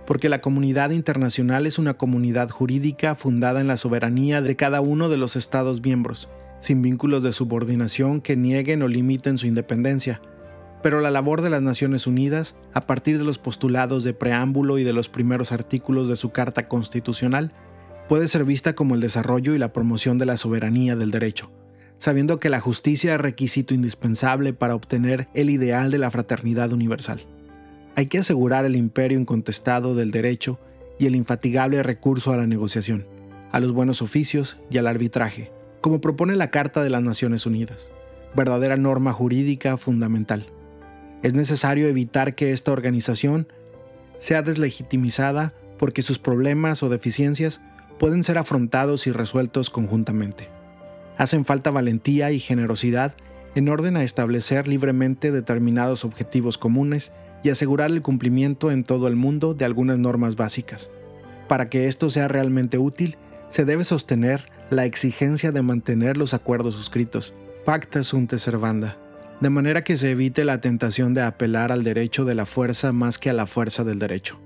Porque 0.07 0.29
la 0.29 0.41
comunidad 0.41 0.89
internacional 0.89 1.67
es 1.67 1.77
una 1.77 1.93
comunidad 1.93 2.49
jurídica 2.49 3.13
fundada 3.13 3.61
en 3.61 3.67
la 3.67 3.77
soberanía 3.77 4.41
de 4.41 4.55
cada 4.55 4.81
uno 4.81 5.09
de 5.09 5.17
los 5.17 5.35
Estados 5.35 5.79
miembros, 5.83 6.27
sin 6.59 6.81
vínculos 6.81 7.21
de 7.21 7.31
subordinación 7.31 8.19
que 8.19 8.35
nieguen 8.35 8.81
o 8.81 8.87
limiten 8.87 9.37
su 9.37 9.45
independencia, 9.45 10.21
pero 10.83 10.99
la 10.99 11.09
labor 11.09 11.41
de 11.41 11.49
las 11.49 11.61
Naciones 11.61 12.07
Unidas, 12.07 12.57
a 12.73 12.81
partir 12.81 13.17
de 13.17 13.23
los 13.23 13.39
postulados 13.39 14.03
de 14.03 14.13
preámbulo 14.13 14.77
y 14.77 14.83
de 14.83 14.91
los 14.91 15.07
primeros 15.07 15.53
artículos 15.53 16.09
de 16.09 16.17
su 16.17 16.31
Carta 16.31 16.67
Constitucional, 16.67 17.53
puede 18.09 18.27
ser 18.27 18.43
vista 18.43 18.75
como 18.75 18.93
el 18.93 19.01
desarrollo 19.01 19.55
y 19.55 19.59
la 19.59 19.71
promoción 19.71 20.17
de 20.17 20.25
la 20.25 20.35
soberanía 20.35 20.97
del 20.97 21.09
derecho, 21.09 21.49
sabiendo 21.99 22.37
que 22.37 22.49
la 22.49 22.59
justicia 22.59 23.15
es 23.15 23.21
requisito 23.21 23.73
indispensable 23.73 24.51
para 24.51 24.75
obtener 24.75 25.29
el 25.33 25.49
ideal 25.49 25.89
de 25.89 25.99
la 25.99 26.11
fraternidad 26.11 26.73
universal. 26.73 27.21
Hay 27.95 28.07
que 28.07 28.17
asegurar 28.17 28.65
el 28.65 28.75
imperio 28.75 29.17
incontestado 29.17 29.95
del 29.95 30.11
derecho 30.11 30.59
y 30.99 31.05
el 31.05 31.15
infatigable 31.15 31.81
recurso 31.81 32.33
a 32.33 32.37
la 32.37 32.45
negociación, 32.45 33.07
a 33.53 33.61
los 33.61 33.71
buenos 33.71 34.01
oficios 34.01 34.57
y 34.69 34.79
al 34.79 34.87
arbitraje, 34.87 35.49
como 35.79 36.01
propone 36.01 36.35
la 36.35 36.51
Carta 36.51 36.83
de 36.83 36.89
las 36.89 37.03
Naciones 37.03 37.45
Unidas, 37.45 37.89
verdadera 38.35 38.75
norma 38.75 39.13
jurídica 39.13 39.77
fundamental. 39.77 40.47
Es 41.23 41.33
necesario 41.33 41.88
evitar 41.88 42.36
que 42.36 42.51
esta 42.51 42.71
organización 42.71 43.47
sea 44.17 44.41
deslegitimizada 44.41 45.53
porque 45.79 46.01
sus 46.01 46.19
problemas 46.19 46.83
o 46.83 46.89
deficiencias 46.89 47.62
pueden 47.97 48.23
ser 48.23 48.38
afrontados 48.38 49.07
y 49.07 49.12
resueltos 49.12 49.69
conjuntamente. 49.69 50.47
Hacen 51.17 51.45
falta 51.45 51.71
valentía 51.71 52.31
y 52.31 52.39
generosidad 52.39 53.15
en 53.55 53.69
orden 53.69 53.97
a 53.97 54.03
establecer 54.03 54.67
libremente 54.67 55.31
determinados 55.31 56.05
objetivos 56.05 56.57
comunes 56.57 57.13
y 57.43 57.49
asegurar 57.49 57.91
el 57.91 58.01
cumplimiento 58.01 58.71
en 58.71 58.83
todo 58.83 59.07
el 59.07 59.15
mundo 59.15 59.53
de 59.53 59.65
algunas 59.65 59.99
normas 59.99 60.36
básicas. 60.36 60.89
Para 61.47 61.69
que 61.69 61.88
esto 61.88 62.09
sea 62.09 62.27
realmente 62.27 62.77
útil, 62.77 63.17
se 63.49 63.65
debe 63.65 63.83
sostener 63.83 64.49
la 64.69 64.86
exigencia 64.86 65.51
de 65.51 65.62
mantener 65.62 66.17
los 66.17 66.33
acuerdos 66.33 66.75
suscritos, 66.75 67.33
pacta 67.65 68.01
sunt 68.01 68.33
servanda, 68.38 68.97
de 69.43 69.49
manera 69.49 69.84
que 69.84 69.97
se 69.97 70.12
evite 70.12 70.45
la 70.45 70.62
tentación 70.62 71.13
de 71.13 71.21
apelar 71.21 71.73
al 71.73 71.84
derecho 71.84 72.23
de 72.23 72.34
la 72.34 72.45
fuerza 72.45 72.93
más 72.93 73.19
que 73.19 73.29
a 73.29 73.34
la 73.34 73.45
fuerza 73.45 73.84
del 73.84 73.99
derecho. 73.99 74.39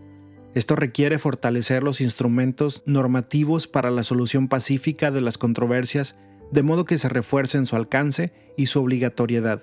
Esto 0.55 0.75
requiere 0.75 1.19
fortalecer 1.19 1.83
los 1.83 2.01
instrumentos 2.01 2.81
normativos 2.87 3.67
para 3.67 3.91
la 3.91 4.01
solución 4.01 4.47
pacífica 4.47 5.11
de 5.11 5.21
las 5.21 5.37
controversias, 5.37 6.15
de 6.51 6.63
modo 6.63 6.85
que 6.85 6.97
se 6.97 7.09
refuercen 7.09 7.67
su 7.67 7.75
alcance 7.75 8.33
y 8.57 8.65
su 8.65 8.81
obligatoriedad. 8.81 9.61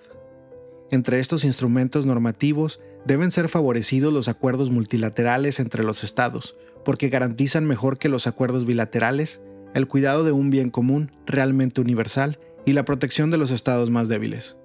Entre 0.92 1.18
estos 1.18 1.42
instrumentos 1.42 2.07
normativos 2.07 2.79
deben 3.05 3.33
ser 3.33 3.49
favorecidos 3.49 4.12
los 4.12 4.29
acuerdos 4.29 4.70
multilaterales 4.70 5.59
entre 5.59 5.83
los 5.83 6.05
estados, 6.05 6.55
porque 6.85 7.09
garantizan 7.09 7.64
mejor 7.64 7.99
que 7.99 8.09
los 8.09 8.29
acuerdos 8.29 8.66
bilaterales 8.66 9.40
el 9.75 9.88
cuidado 9.88 10.23
de 10.23 10.31
un 10.31 10.51
bien 10.51 10.70
común 10.70 11.11
realmente 11.27 11.81
universal 11.81 12.38
y 12.64 12.75
la 12.75 12.85
protección 12.85 13.33
de 13.33 13.38
los 13.38 13.51
estados 13.51 13.90
más 13.90 14.07
débiles. 14.07 14.57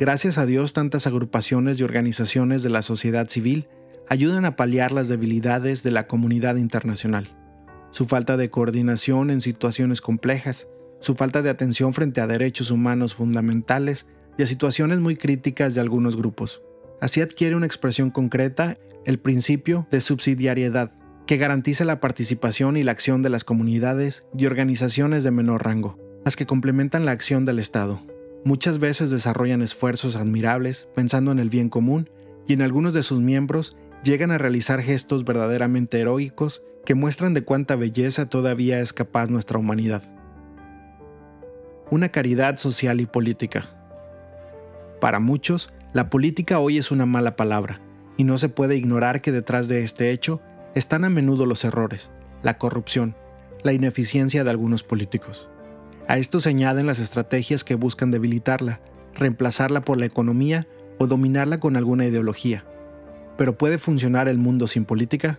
Gracias 0.00 0.38
a 0.38 0.46
Dios 0.46 0.72
tantas 0.72 1.06
agrupaciones 1.06 1.78
y 1.78 1.82
organizaciones 1.82 2.62
de 2.62 2.70
la 2.70 2.80
sociedad 2.80 3.28
civil 3.28 3.68
ayudan 4.08 4.46
a 4.46 4.56
paliar 4.56 4.92
las 4.92 5.08
debilidades 5.08 5.82
de 5.82 5.90
la 5.90 6.06
comunidad 6.06 6.56
internacional. 6.56 7.36
Su 7.90 8.06
falta 8.06 8.38
de 8.38 8.48
coordinación 8.48 9.28
en 9.28 9.42
situaciones 9.42 10.00
complejas, 10.00 10.68
su 11.00 11.16
falta 11.16 11.42
de 11.42 11.50
atención 11.50 11.92
frente 11.92 12.22
a 12.22 12.26
derechos 12.26 12.70
humanos 12.70 13.14
fundamentales 13.14 14.06
y 14.38 14.42
a 14.42 14.46
situaciones 14.46 15.00
muy 15.00 15.16
críticas 15.16 15.74
de 15.74 15.82
algunos 15.82 16.16
grupos. 16.16 16.62
Así 17.02 17.20
adquiere 17.20 17.54
una 17.54 17.66
expresión 17.66 18.10
concreta 18.10 18.78
el 19.04 19.18
principio 19.18 19.86
de 19.90 20.00
subsidiariedad, 20.00 20.94
que 21.26 21.36
garantiza 21.36 21.84
la 21.84 22.00
participación 22.00 22.78
y 22.78 22.84
la 22.84 22.92
acción 22.92 23.20
de 23.20 23.28
las 23.28 23.44
comunidades 23.44 24.24
y 24.34 24.46
organizaciones 24.46 25.24
de 25.24 25.30
menor 25.30 25.62
rango, 25.62 25.98
las 26.24 26.36
que 26.36 26.46
complementan 26.46 27.04
la 27.04 27.12
acción 27.12 27.44
del 27.44 27.58
Estado. 27.58 28.00
Muchas 28.44 28.78
veces 28.78 29.10
desarrollan 29.10 29.60
esfuerzos 29.60 30.16
admirables 30.16 30.88
pensando 30.94 31.30
en 31.30 31.38
el 31.38 31.50
bien 31.50 31.68
común 31.68 32.08
y 32.46 32.54
en 32.54 32.62
algunos 32.62 32.94
de 32.94 33.02
sus 33.02 33.20
miembros 33.20 33.76
llegan 34.02 34.30
a 34.30 34.38
realizar 34.38 34.80
gestos 34.80 35.24
verdaderamente 35.24 36.00
heroicos 36.00 36.62
que 36.86 36.94
muestran 36.94 37.34
de 37.34 37.44
cuánta 37.44 37.76
belleza 37.76 38.28
todavía 38.28 38.80
es 38.80 38.94
capaz 38.94 39.28
nuestra 39.28 39.58
humanidad. 39.58 40.02
Una 41.90 42.08
caridad 42.08 42.56
social 42.56 43.00
y 43.00 43.06
política. 43.06 43.76
Para 45.00 45.20
muchos, 45.20 45.70
la 45.92 46.08
política 46.08 46.60
hoy 46.60 46.78
es 46.78 46.90
una 46.90 47.04
mala 47.04 47.36
palabra, 47.36 47.80
y 48.16 48.24
no 48.24 48.38
se 48.38 48.48
puede 48.48 48.76
ignorar 48.76 49.20
que 49.20 49.32
detrás 49.32 49.68
de 49.68 49.82
este 49.82 50.10
hecho 50.10 50.40
están 50.74 51.04
a 51.04 51.10
menudo 51.10 51.46
los 51.46 51.64
errores, 51.64 52.10
la 52.42 52.58
corrupción, 52.58 53.16
la 53.62 53.72
ineficiencia 53.72 54.44
de 54.44 54.50
algunos 54.50 54.82
políticos. 54.82 55.50
A 56.10 56.18
esto 56.18 56.40
se 56.40 56.48
añaden 56.48 56.86
las 56.86 56.98
estrategias 56.98 57.62
que 57.62 57.76
buscan 57.76 58.10
debilitarla, 58.10 58.80
reemplazarla 59.14 59.84
por 59.84 59.96
la 59.96 60.06
economía 60.06 60.66
o 60.98 61.06
dominarla 61.06 61.60
con 61.60 61.76
alguna 61.76 62.04
ideología. 62.04 62.64
Pero 63.38 63.56
¿puede 63.56 63.78
funcionar 63.78 64.26
el 64.26 64.36
mundo 64.36 64.66
sin 64.66 64.86
política? 64.86 65.38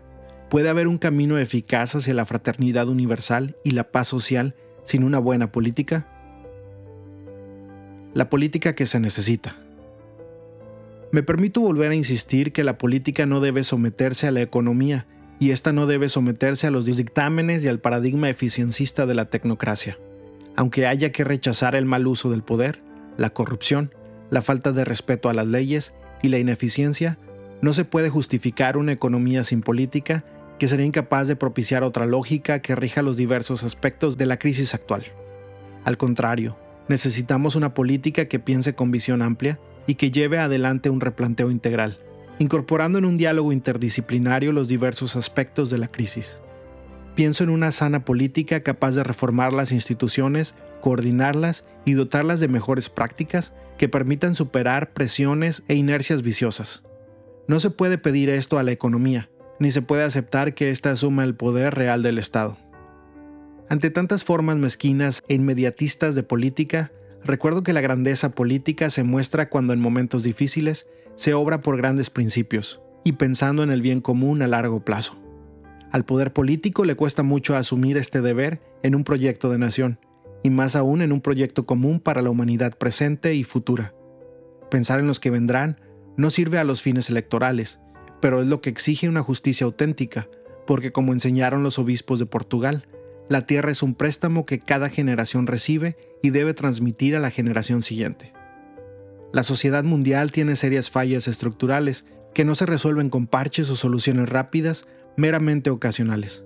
¿Puede 0.50 0.70
haber 0.70 0.88
un 0.88 0.98
camino 0.98 1.38
eficaz 1.38 1.96
hacia 1.96 2.14
la 2.14 2.26
fraternidad 2.26 2.88
universal 2.88 3.58
y 3.66 3.72
la 3.72 3.92
paz 3.92 4.08
social 4.08 4.56
sin 4.86 5.04
una 5.04 5.20
buena 5.20 5.52
política? 5.52 6.08
La 8.14 8.30
política 8.30 8.74
que 8.74 8.86
se 8.86 9.02
necesita. 9.02 9.58
Me 11.12 11.22
permito 11.22 11.60
volver 11.60 11.92
a 11.92 11.96
insistir 11.96 12.54
que 12.54 12.64
la 12.64 12.78
política 12.78 13.26
no 13.26 13.42
debe 13.42 13.66
someterse 13.66 14.26
a 14.26 14.32
la 14.32 14.42
economía 14.42 15.06
y 15.38 15.52
esta 15.52 15.74
no 15.74 15.86
debe 15.86 16.08
someterse 16.08 16.66
a 16.66 16.72
los 16.72 16.86
dictámenes 16.86 17.66
y 17.66 17.68
al 17.68 17.82
paradigma 17.82 18.30
eficiencista 18.30 19.06
de 19.06 19.16
la 19.16 19.26
tecnocracia. 19.26 19.98
Aunque 20.56 20.88
haya 20.88 21.12
que 21.12 21.24
rechazar 21.24 21.76
el 21.76 21.86
mal 21.86 22.08
uso 22.08 22.30
del 22.30 22.44
poder, 22.44 22.82
la 23.18 23.32
corrupción, 23.32 23.94
la 24.30 24.42
falta 24.42 24.72
de 24.72 24.86
respeto 24.86 25.30
a 25.30 25.34
las 25.34 25.48
leyes 25.48 25.94
y 26.22 26.30
la 26.30 26.40
ineficiencia, 26.40 27.18
no 27.62 27.74
se 27.74 27.86
puede 27.86 28.10
justificar 28.10 28.78
una 28.78 28.92
economía 28.92 29.44
sin 29.44 29.62
política 29.62 30.24
que 30.58 30.68
sería 30.68 30.86
incapaz 30.86 31.28
de 31.28 31.36
propiciar 31.36 31.84
otra 31.84 32.06
lógica 32.06 32.60
que 32.60 32.76
rija 32.76 33.02
los 33.02 33.18
diversos 33.18 33.64
aspectos 33.64 34.18
de 34.18 34.26
la 34.26 34.38
crisis 34.38 34.74
actual. 34.74 35.04
Al 35.84 35.98
contrario, 35.98 36.58
necesitamos 36.88 37.56
una 37.56 37.74
política 37.74 38.26
que 38.26 38.40
piense 38.40 38.76
con 38.76 38.92
visión 38.92 39.22
amplia 39.22 39.60
y 39.88 39.96
que 39.96 40.12
lleve 40.12 40.38
adelante 40.38 40.90
un 40.90 41.02
replanteo 41.02 41.50
integral, 41.50 41.98
incorporando 42.40 43.00
en 43.00 43.06
un 43.06 43.18
diálogo 43.18 43.52
interdisciplinario 43.52 44.52
los 44.52 44.68
diversos 44.68 45.16
aspectos 45.16 45.70
de 45.70 45.78
la 45.80 45.88
crisis. 45.88 46.38
Pienso 47.16 47.44
en 47.44 47.50
una 47.50 47.72
sana 47.72 48.06
política 48.06 48.64
capaz 48.64 48.96
de 48.96 49.04
reformar 49.04 49.52
las 49.52 49.72
instituciones, 49.72 50.56
coordinarlas 50.82 51.66
y 51.86 51.94
dotarlas 51.94 52.40
de 52.40 52.48
mejores 52.48 52.90
prácticas 52.90 53.54
que 53.78 53.90
permitan 53.90 54.36
superar 54.36 54.94
presiones 54.94 55.64
e 55.68 55.76
inercias 55.76 56.22
viciosas. 56.22 56.84
No 57.48 57.60
se 57.60 57.70
puede 57.70 57.98
pedir 57.98 58.30
esto 58.30 58.60
a 58.60 58.64
la 58.64 58.72
economía, 58.72 59.30
ni 59.60 59.72
se 59.72 59.82
puede 59.82 60.04
aceptar 60.04 60.54
que 60.54 60.72
ésta 60.72 60.92
asuma 60.92 61.24
el 61.24 61.36
poder 61.36 61.76
real 61.76 62.02
del 62.02 62.18
Estado. 62.18 62.58
Ante 63.68 63.90
tantas 63.90 64.24
formas 64.24 64.58
mezquinas 64.58 65.24
e 65.28 65.34
inmediatistas 65.34 66.16
de 66.16 66.24
política, 66.24 66.92
recuerdo 67.24 67.64
que 67.64 67.74
la 67.74 67.82
grandeza 67.82 68.32
política 68.32 68.90
se 68.90 69.04
muestra 69.04 69.50
cuando 69.50 69.74
en 69.74 69.80
momentos 69.80 70.24
difíciles 70.24 70.88
se 71.16 71.34
obra 71.34 71.62
por 71.62 71.78
grandes 71.78 72.10
principios 72.10 72.82
y 73.04 73.14
pensando 73.14 73.64
en 73.64 73.72
el 73.72 73.82
bien 73.82 74.02
común 74.02 74.42
a 74.42 74.48
largo 74.48 74.84
plazo. 74.84 75.18
Al 75.92 76.06
poder 76.06 76.32
político 76.32 76.86
le 76.86 76.96
cuesta 76.96 77.22
mucho 77.22 77.56
asumir 77.56 77.98
este 77.98 78.22
deber 78.22 78.62
en 78.82 78.96
un 78.96 79.04
proyecto 79.04 79.50
de 79.50 79.58
nación, 79.58 80.00
y 80.42 80.50
más 80.50 80.76
aún 80.76 81.02
en 81.02 81.12
un 81.12 81.22
proyecto 81.22 81.66
común 81.66 82.00
para 82.00 82.22
la 82.22 82.30
humanidad 82.30 82.78
presente 82.78 83.36
y 83.36 83.44
futura. 83.44 83.94
Pensar 84.70 85.00
en 85.00 85.08
los 85.08 85.20
que 85.20 85.30
vendrán 85.30 85.80
no 86.16 86.30
sirve 86.30 86.58
a 86.58 86.64
los 86.64 86.82
fines 86.82 87.10
electorales, 87.10 87.80
pero 88.22 88.42
es 88.42 88.48
lo 88.48 88.62
que 88.62 88.70
exige 88.70 89.10
una 89.10 89.22
justicia 89.22 89.66
auténtica, 89.66 90.30
porque 90.66 90.92
como 90.92 91.12
enseñaron 91.12 91.64
los 91.64 91.78
obispos 91.78 92.20
de 92.20 92.26
Portugal, 92.26 92.88
la 93.28 93.46
tierra 93.46 93.72
es 93.72 93.84
un 93.84 93.96
préstamo 93.96 94.46
que 94.46 94.60
cada 94.60 94.90
generación 94.90 95.48
recibe 95.48 95.98
y 96.22 96.30
debe 96.30 96.54
transmitir 96.54 97.16
a 97.16 97.20
la 97.20 97.32
generación 97.32 97.82
siguiente. 97.82 98.34
La 99.34 99.44
sociedad 99.44 99.84
mundial 99.84 100.32
tiene 100.32 100.56
serias 100.56 100.90
fallas 100.90 101.28
estructurales 101.28 102.06
que 102.34 102.46
no 102.46 102.56
se 102.56 102.66
resuelven 102.66 103.10
con 103.10 103.28
parches 103.28 103.70
o 103.70 103.76
soluciones 103.76 104.30
rápidas 104.30 104.88
meramente 105.16 105.70
ocasionales. 105.70 106.46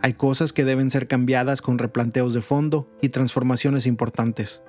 Hay 0.00 0.14
cosas 0.14 0.52
que 0.52 0.64
deben 0.64 0.90
ser 0.90 1.08
cambiadas 1.08 1.60
con 1.60 1.78
replanteos 1.78 2.32
de 2.32 2.40
fondo 2.40 2.88
y 3.02 3.08
transformaciones 3.08 3.86
importantes. 3.86 4.62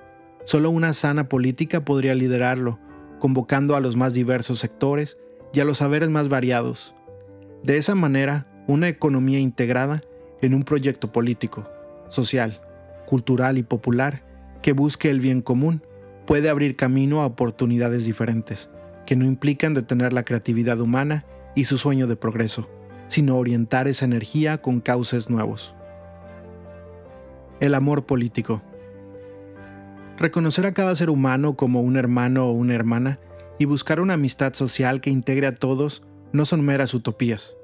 Solo 0.44 0.70
una 0.70 0.92
sana 0.92 1.28
política 1.28 1.84
podría 1.84 2.14
liderarlo, 2.14 2.78
convocando 3.20 3.76
a 3.76 3.80
los 3.80 3.96
más 3.96 4.12
diversos 4.12 4.58
sectores 4.58 5.18
y 5.52 5.60
a 5.60 5.64
los 5.64 5.78
saberes 5.78 6.10
más 6.10 6.28
variados. 6.28 6.94
De 7.62 7.76
esa 7.76 7.94
manera, 7.94 8.46
una 8.66 8.88
economía 8.88 9.38
integrada 9.38 10.00
en 10.42 10.54
un 10.54 10.64
proyecto 10.64 11.12
político, 11.12 11.68
social, 12.08 12.60
cultural 13.06 13.58
y 13.58 13.62
popular 13.62 14.24
que 14.62 14.72
busque 14.72 15.10
el 15.10 15.20
bien 15.20 15.42
común 15.42 15.82
puede 16.26 16.48
abrir 16.48 16.76
camino 16.76 17.22
a 17.22 17.26
oportunidades 17.26 18.04
diferentes, 18.04 18.70
que 19.06 19.16
no 19.16 19.24
implican 19.24 19.74
detener 19.74 20.12
la 20.12 20.24
creatividad 20.24 20.80
humana 20.80 21.24
y 21.54 21.64
su 21.64 21.78
sueño 21.78 22.06
de 22.06 22.16
progreso 22.16 22.68
sino 23.10 23.36
orientar 23.36 23.88
esa 23.88 24.04
energía 24.04 24.62
con 24.62 24.80
cauces 24.80 25.28
nuevos. 25.28 25.74
El 27.60 27.74
amor 27.74 28.06
político. 28.06 28.62
Reconocer 30.16 30.64
a 30.64 30.72
cada 30.72 30.94
ser 30.94 31.10
humano 31.10 31.56
como 31.56 31.82
un 31.82 31.96
hermano 31.96 32.46
o 32.46 32.52
una 32.52 32.74
hermana 32.74 33.18
y 33.58 33.66
buscar 33.66 34.00
una 34.00 34.14
amistad 34.14 34.54
social 34.54 35.00
que 35.00 35.10
integre 35.10 35.46
a 35.46 35.54
todos 35.54 36.02
no 36.32 36.44
son 36.44 36.64
meras 36.64 36.94
utopías. 36.94 37.54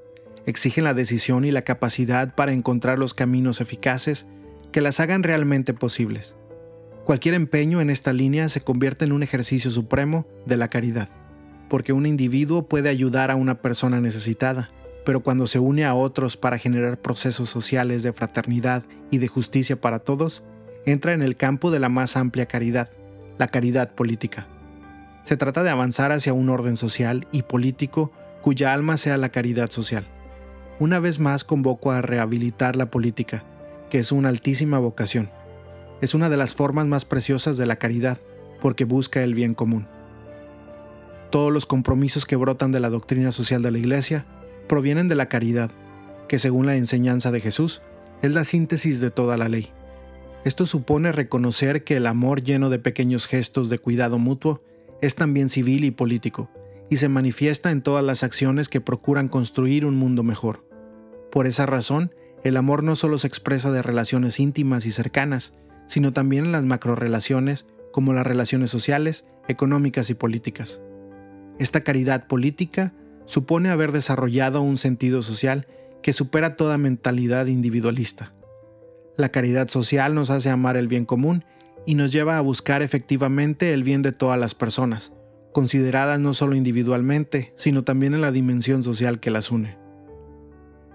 Exigen 0.44 0.84
la 0.84 0.94
decisión 0.94 1.44
y 1.44 1.52
la 1.52 1.62
capacidad 1.62 2.34
para 2.34 2.52
encontrar 2.52 2.98
los 2.98 3.14
caminos 3.14 3.60
eficaces 3.60 4.26
que 4.72 4.80
las 4.80 5.00
hagan 5.00 5.22
realmente 5.22 5.74
posibles. 5.74 6.36
Cualquier 7.04 7.34
empeño 7.34 7.80
en 7.80 7.88
esta 7.88 8.12
línea 8.12 8.48
se 8.48 8.60
convierte 8.60 9.04
en 9.04 9.12
un 9.12 9.22
ejercicio 9.22 9.70
supremo 9.70 10.26
de 10.44 10.56
la 10.56 10.68
caridad, 10.68 11.08
porque 11.68 11.92
un 11.92 12.04
individuo 12.04 12.68
puede 12.68 12.88
ayudar 12.88 13.30
a 13.30 13.36
una 13.36 13.62
persona 13.62 14.00
necesitada, 14.00 14.70
pero 15.06 15.20
cuando 15.20 15.46
se 15.46 15.60
une 15.60 15.84
a 15.84 15.94
otros 15.94 16.36
para 16.36 16.58
generar 16.58 16.98
procesos 16.98 17.48
sociales 17.48 18.02
de 18.02 18.12
fraternidad 18.12 18.82
y 19.08 19.18
de 19.18 19.28
justicia 19.28 19.80
para 19.80 20.00
todos, 20.00 20.42
entra 20.84 21.12
en 21.12 21.22
el 21.22 21.36
campo 21.36 21.70
de 21.70 21.78
la 21.78 21.88
más 21.88 22.16
amplia 22.16 22.46
caridad, 22.46 22.90
la 23.38 23.46
caridad 23.46 23.92
política. 23.92 24.48
Se 25.22 25.36
trata 25.36 25.62
de 25.62 25.70
avanzar 25.70 26.10
hacia 26.10 26.32
un 26.32 26.50
orden 26.50 26.76
social 26.76 27.28
y 27.30 27.42
político 27.42 28.10
cuya 28.42 28.72
alma 28.72 28.96
sea 28.96 29.16
la 29.16 29.28
caridad 29.28 29.70
social. 29.70 30.08
Una 30.80 30.98
vez 30.98 31.20
más 31.20 31.44
convoco 31.44 31.92
a 31.92 32.02
rehabilitar 32.02 32.74
la 32.74 32.90
política, 32.90 33.44
que 33.90 34.00
es 34.00 34.10
una 34.10 34.28
altísima 34.28 34.80
vocación. 34.80 35.30
Es 36.00 36.14
una 36.14 36.28
de 36.28 36.36
las 36.36 36.56
formas 36.56 36.88
más 36.88 37.04
preciosas 37.04 37.56
de 37.56 37.66
la 37.66 37.76
caridad, 37.76 38.18
porque 38.60 38.84
busca 38.84 39.22
el 39.22 39.34
bien 39.34 39.54
común. 39.54 39.86
Todos 41.30 41.52
los 41.52 41.64
compromisos 41.64 42.26
que 42.26 42.34
brotan 42.34 42.72
de 42.72 42.80
la 42.80 42.90
doctrina 42.90 43.30
social 43.30 43.62
de 43.62 43.70
la 43.70 43.78
Iglesia 43.78 44.26
provienen 44.66 45.08
de 45.08 45.14
la 45.14 45.28
caridad, 45.28 45.70
que 46.28 46.38
según 46.38 46.66
la 46.66 46.76
enseñanza 46.76 47.30
de 47.30 47.40
Jesús, 47.40 47.82
es 48.22 48.32
la 48.32 48.44
síntesis 48.44 49.00
de 49.00 49.10
toda 49.10 49.36
la 49.36 49.48
ley. 49.48 49.70
Esto 50.44 50.66
supone 50.66 51.12
reconocer 51.12 51.84
que 51.84 51.96
el 51.96 52.06
amor 52.06 52.42
lleno 52.42 52.70
de 52.70 52.78
pequeños 52.78 53.26
gestos 53.26 53.68
de 53.68 53.78
cuidado 53.78 54.18
mutuo 54.18 54.62
es 55.02 55.14
también 55.14 55.48
civil 55.48 55.84
y 55.84 55.90
político, 55.90 56.50
y 56.88 56.98
se 56.98 57.08
manifiesta 57.08 57.70
en 57.70 57.82
todas 57.82 58.04
las 58.04 58.22
acciones 58.22 58.68
que 58.68 58.80
procuran 58.80 59.28
construir 59.28 59.84
un 59.84 59.96
mundo 59.96 60.22
mejor. 60.22 60.64
Por 61.30 61.46
esa 61.46 61.66
razón, 61.66 62.12
el 62.44 62.56
amor 62.56 62.82
no 62.82 62.94
solo 62.96 63.18
se 63.18 63.26
expresa 63.26 63.72
de 63.72 63.82
relaciones 63.82 64.38
íntimas 64.38 64.86
y 64.86 64.92
cercanas, 64.92 65.52
sino 65.86 66.12
también 66.12 66.46
en 66.46 66.52
las 66.52 66.64
macrorelaciones 66.64 67.66
como 67.92 68.12
las 68.12 68.26
relaciones 68.26 68.70
sociales, 68.70 69.24
económicas 69.48 70.10
y 70.10 70.14
políticas. 70.14 70.80
Esta 71.58 71.80
caridad 71.80 72.26
política 72.26 72.92
supone 73.26 73.68
haber 73.68 73.92
desarrollado 73.92 74.62
un 74.62 74.76
sentido 74.76 75.22
social 75.22 75.66
que 76.02 76.12
supera 76.12 76.56
toda 76.56 76.78
mentalidad 76.78 77.46
individualista. 77.46 78.32
La 79.16 79.30
caridad 79.30 79.68
social 79.68 80.14
nos 80.14 80.30
hace 80.30 80.50
amar 80.50 80.76
el 80.76 80.88
bien 80.88 81.04
común 81.04 81.44
y 81.84 81.94
nos 81.94 82.12
lleva 82.12 82.38
a 82.38 82.42
buscar 82.42 82.82
efectivamente 82.82 83.72
el 83.72 83.82
bien 83.82 84.02
de 84.02 84.12
todas 84.12 84.38
las 84.38 84.54
personas, 84.54 85.12
consideradas 85.52 86.20
no 86.20 86.34
solo 86.34 86.54
individualmente, 86.54 87.52
sino 87.56 87.84
también 87.84 88.14
en 88.14 88.20
la 88.20 88.32
dimensión 88.32 88.82
social 88.82 89.20
que 89.20 89.30
las 89.30 89.50
une. 89.50 89.78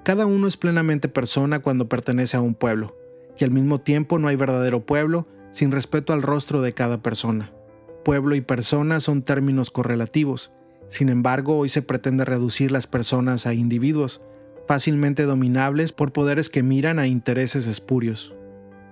Cada 0.03 0.25
uno 0.25 0.47
es 0.47 0.57
plenamente 0.57 1.09
persona 1.09 1.59
cuando 1.59 1.87
pertenece 1.87 2.37
a 2.37 2.41
un 2.41 2.55
pueblo, 2.55 2.95
y 3.39 3.43
al 3.43 3.51
mismo 3.51 3.81
tiempo 3.81 4.19
no 4.19 4.27
hay 4.27 4.35
verdadero 4.35 4.85
pueblo 4.85 5.27
sin 5.51 5.71
respeto 5.71 6.13
al 6.13 6.21
rostro 6.21 6.61
de 6.61 6.73
cada 6.73 7.01
persona. 7.01 7.53
Pueblo 8.03 8.35
y 8.35 8.41
persona 8.41 8.99
son 8.99 9.21
términos 9.21 9.71
correlativos, 9.71 10.51
sin 10.91 11.07
embargo, 11.07 11.57
hoy 11.57 11.69
se 11.69 11.81
pretende 11.81 12.25
reducir 12.25 12.69
las 12.69 12.85
personas 12.85 13.47
a 13.47 13.53
individuos, 13.53 14.19
fácilmente 14.67 15.23
dominables 15.23 15.93
por 15.93 16.11
poderes 16.11 16.49
que 16.49 16.63
miran 16.63 16.99
a 16.99 17.07
intereses 17.07 17.65
espurios. 17.65 18.35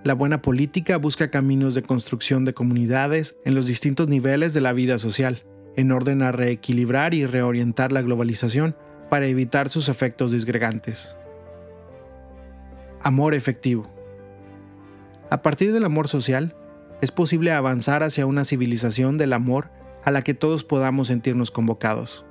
La 0.02 0.14
buena 0.14 0.40
política 0.40 0.96
busca 0.96 1.30
caminos 1.30 1.74
de 1.74 1.82
construcción 1.82 2.46
de 2.46 2.54
comunidades 2.54 3.36
en 3.44 3.54
los 3.54 3.66
distintos 3.66 4.08
niveles 4.08 4.54
de 4.54 4.62
la 4.62 4.72
vida 4.72 4.98
social, 4.98 5.42
en 5.76 5.92
orden 5.92 6.22
a 6.22 6.32
reequilibrar 6.32 7.12
y 7.12 7.26
reorientar 7.26 7.92
la 7.92 8.00
globalización 8.00 8.74
para 9.10 9.26
evitar 9.26 9.68
sus 9.68 9.90
efectos 9.90 10.32
disgregantes. 10.32 11.18
Amor 13.02 13.34
efectivo. 13.34 13.90
A 15.28 15.42
partir 15.42 15.70
del 15.74 15.84
amor 15.84 16.08
social, 16.08 16.56
es 17.02 17.10
posible 17.10 17.52
avanzar 17.52 18.02
hacia 18.02 18.24
una 18.24 18.46
civilización 18.46 19.18
del 19.18 19.34
amor 19.34 19.70
a 20.04 20.10
la 20.10 20.22
que 20.22 20.34
todos 20.34 20.64
podamos 20.64 21.08
sentirnos 21.08 21.50
convocados. 21.50 22.24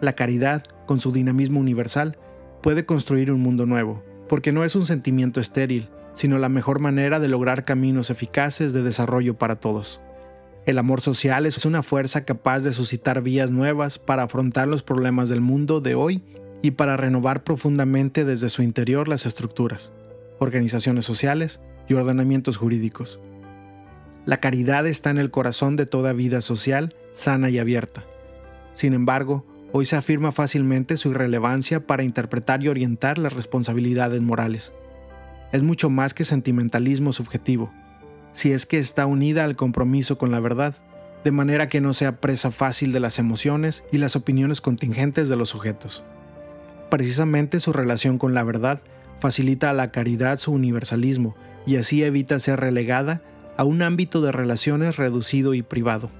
La 0.00 0.14
caridad, 0.14 0.64
con 0.86 1.00
su 1.00 1.12
dinamismo 1.12 1.60
universal, 1.60 2.18
puede 2.62 2.84
construir 2.84 3.30
un 3.30 3.40
mundo 3.40 3.66
nuevo, 3.66 4.02
porque 4.28 4.52
no 4.52 4.64
es 4.64 4.74
un 4.76 4.86
sentimiento 4.86 5.40
estéril, 5.40 5.88
sino 6.14 6.38
la 6.38 6.48
mejor 6.48 6.80
manera 6.80 7.20
de 7.20 7.28
lograr 7.28 7.64
caminos 7.64 8.10
eficaces 8.10 8.72
de 8.72 8.82
desarrollo 8.82 9.38
para 9.38 9.56
todos. 9.56 10.00
El 10.64 10.78
amor 10.78 11.00
social 11.00 11.46
es 11.46 11.64
una 11.64 11.82
fuerza 11.82 12.24
capaz 12.24 12.60
de 12.60 12.72
suscitar 12.72 13.22
vías 13.22 13.52
nuevas 13.52 13.98
para 13.98 14.24
afrontar 14.24 14.66
los 14.66 14.82
problemas 14.82 15.28
del 15.28 15.40
mundo 15.40 15.80
de 15.80 15.94
hoy 15.94 16.22
y 16.60 16.72
para 16.72 16.96
renovar 16.96 17.44
profundamente 17.44 18.24
desde 18.24 18.50
su 18.50 18.62
interior 18.62 19.06
las 19.06 19.26
estructuras, 19.26 19.92
organizaciones 20.40 21.04
sociales 21.04 21.60
y 21.88 21.94
ordenamientos 21.94 22.56
jurídicos. 22.56 23.20
La 24.26 24.38
caridad 24.38 24.86
está 24.88 25.10
en 25.10 25.18
el 25.18 25.30
corazón 25.30 25.76
de 25.76 25.86
toda 25.86 26.12
vida 26.12 26.40
social 26.40 26.94
sana 27.12 27.48
y 27.48 27.58
abierta. 27.58 28.04
Sin 28.72 28.92
embargo, 28.92 29.46
hoy 29.72 29.86
se 29.86 29.94
afirma 29.94 30.32
fácilmente 30.32 30.96
su 30.96 31.12
irrelevancia 31.12 31.86
para 31.86 32.02
interpretar 32.02 32.62
y 32.62 32.68
orientar 32.68 33.18
las 33.18 33.32
responsabilidades 33.32 34.20
morales. 34.20 34.72
Es 35.52 35.62
mucho 35.62 35.90
más 35.90 36.12
que 36.12 36.24
sentimentalismo 36.24 37.12
subjetivo, 37.12 37.70
si 38.32 38.50
es 38.50 38.66
que 38.66 38.78
está 38.78 39.06
unida 39.06 39.44
al 39.44 39.54
compromiso 39.54 40.18
con 40.18 40.32
la 40.32 40.40
verdad, 40.40 40.74
de 41.24 41.30
manera 41.30 41.68
que 41.68 41.80
no 41.80 41.94
sea 41.94 42.20
presa 42.20 42.50
fácil 42.50 42.92
de 42.92 43.00
las 43.00 43.20
emociones 43.20 43.84
y 43.92 43.98
las 43.98 44.16
opiniones 44.16 44.60
contingentes 44.60 45.28
de 45.28 45.36
los 45.36 45.50
sujetos. 45.50 46.02
Precisamente 46.90 47.60
su 47.60 47.72
relación 47.72 48.18
con 48.18 48.34
la 48.34 48.42
verdad 48.42 48.80
facilita 49.20 49.70
a 49.70 49.72
la 49.72 49.92
caridad 49.92 50.38
su 50.38 50.52
universalismo 50.52 51.36
y 51.64 51.76
así 51.76 52.02
evita 52.02 52.38
ser 52.40 52.60
relegada 52.60 53.22
a 53.56 53.64
un 53.64 53.82
ámbito 53.82 54.20
de 54.20 54.32
relaciones 54.32 54.96
reducido 54.96 55.54
y 55.54 55.62
privado. 55.62 56.10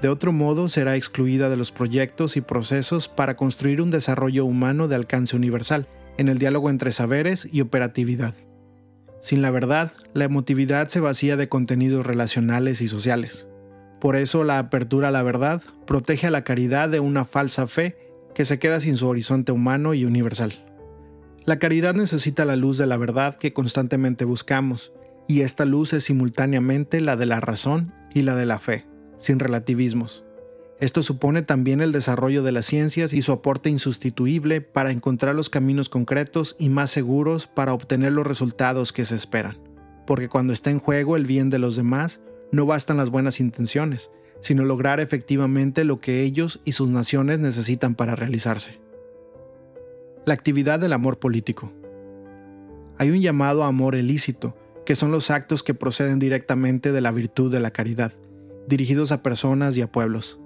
De 0.00 0.08
otro 0.08 0.32
modo, 0.32 0.68
será 0.68 0.96
excluida 0.96 1.48
de 1.48 1.56
los 1.56 1.70
proyectos 1.70 2.36
y 2.36 2.40
procesos 2.40 3.08
para 3.08 3.36
construir 3.36 3.80
un 3.80 3.90
desarrollo 3.90 4.44
humano 4.44 4.88
de 4.88 4.96
alcance 4.96 5.36
universal, 5.36 5.86
en 6.18 6.28
el 6.28 6.38
diálogo 6.38 6.70
entre 6.70 6.92
saberes 6.92 7.48
y 7.50 7.60
operatividad. 7.60 8.34
Sin 9.20 9.40
la 9.40 9.52
verdad, 9.52 9.92
la 10.14 10.24
emotividad 10.24 10.88
se 10.88 10.98
vacía 10.98 11.36
de 11.36 11.48
contenidos 11.48 12.04
relacionales 12.04 12.80
y 12.80 12.88
sociales. 12.88 13.46
Por 14.00 14.16
eso 14.16 14.42
la 14.42 14.58
apertura 14.58 15.08
a 15.08 15.12
la 15.12 15.22
verdad 15.22 15.62
protege 15.86 16.26
a 16.26 16.32
la 16.32 16.42
caridad 16.42 16.88
de 16.88 16.98
una 16.98 17.24
falsa 17.24 17.68
fe 17.68 17.96
que 18.34 18.44
se 18.44 18.58
queda 18.58 18.80
sin 18.80 18.96
su 18.96 19.06
horizonte 19.06 19.52
humano 19.52 19.94
y 19.94 20.04
universal. 20.04 20.64
La 21.44 21.60
caridad 21.60 21.94
necesita 21.94 22.44
la 22.44 22.56
luz 22.56 22.78
de 22.78 22.86
la 22.86 22.96
verdad 22.96 23.36
que 23.36 23.52
constantemente 23.52 24.24
buscamos, 24.24 24.92
y 25.28 25.42
esta 25.42 25.64
luz 25.64 25.92
es 25.92 26.04
simultáneamente 26.04 27.00
la 27.00 27.16
de 27.16 27.26
la 27.26 27.40
razón 27.40 27.94
y 28.14 28.22
la 28.22 28.34
de 28.34 28.46
la 28.46 28.58
fe, 28.58 28.86
sin 29.16 29.38
relativismos. 29.38 30.24
Esto 30.82 31.04
supone 31.04 31.42
también 31.42 31.80
el 31.80 31.92
desarrollo 31.92 32.42
de 32.42 32.50
las 32.50 32.66
ciencias 32.66 33.12
y 33.12 33.22
su 33.22 33.30
aporte 33.30 33.70
insustituible 33.70 34.60
para 34.60 34.90
encontrar 34.90 35.34
los 35.34 35.48
caminos 35.48 35.88
concretos 35.88 36.56
y 36.58 36.70
más 36.70 36.90
seguros 36.90 37.46
para 37.46 37.72
obtener 37.72 38.12
los 38.12 38.26
resultados 38.26 38.92
que 38.92 39.04
se 39.04 39.14
esperan. 39.14 39.58
Porque 40.08 40.28
cuando 40.28 40.52
está 40.52 40.70
en 40.70 40.80
juego 40.80 41.16
el 41.16 41.24
bien 41.24 41.50
de 41.50 41.60
los 41.60 41.76
demás, 41.76 42.20
no 42.50 42.66
bastan 42.66 42.96
las 42.96 43.10
buenas 43.10 43.38
intenciones, 43.38 44.10
sino 44.40 44.64
lograr 44.64 44.98
efectivamente 44.98 45.84
lo 45.84 46.00
que 46.00 46.22
ellos 46.22 46.60
y 46.64 46.72
sus 46.72 46.90
naciones 46.90 47.38
necesitan 47.38 47.94
para 47.94 48.16
realizarse. 48.16 48.80
La 50.26 50.34
actividad 50.34 50.80
del 50.80 50.92
amor 50.92 51.20
político. 51.20 51.72
Hay 52.98 53.10
un 53.10 53.20
llamado 53.20 53.62
amor 53.62 53.94
ilícito, 53.94 54.56
que 54.84 54.96
son 54.96 55.10
los 55.10 55.30
actos 55.30 55.62
que 55.62 55.74
proceden 55.74 56.18
directamente 56.18 56.92
de 56.92 57.00
la 57.00 57.12
virtud 57.12 57.52
de 57.52 57.60
la 57.60 57.70
caridad, 57.70 58.12
dirigidos 58.66 59.12
a 59.12 59.22
personas 59.22 59.76
y 59.76 59.82
a 59.82 59.90
pueblos. 59.90 60.38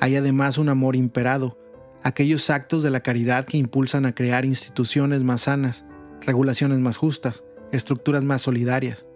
Hay 0.00 0.16
además 0.16 0.58
un 0.58 0.68
amor 0.68 0.96
imperado, 0.96 1.58
aquellos 2.02 2.50
actos 2.50 2.82
de 2.82 2.90
la 2.90 3.00
caridad 3.00 3.46
que 3.46 3.58
impulsan 3.58 4.06
a 4.06 4.14
crear 4.14 4.44
instituciones 4.44 5.22
más 5.24 5.42
sanas, 5.42 5.84
regulaciones 6.20 6.78
más 6.78 6.96
justas, 6.96 7.44
estructuras 7.72 8.22
más 8.22 8.42
solidarias. 8.42 9.06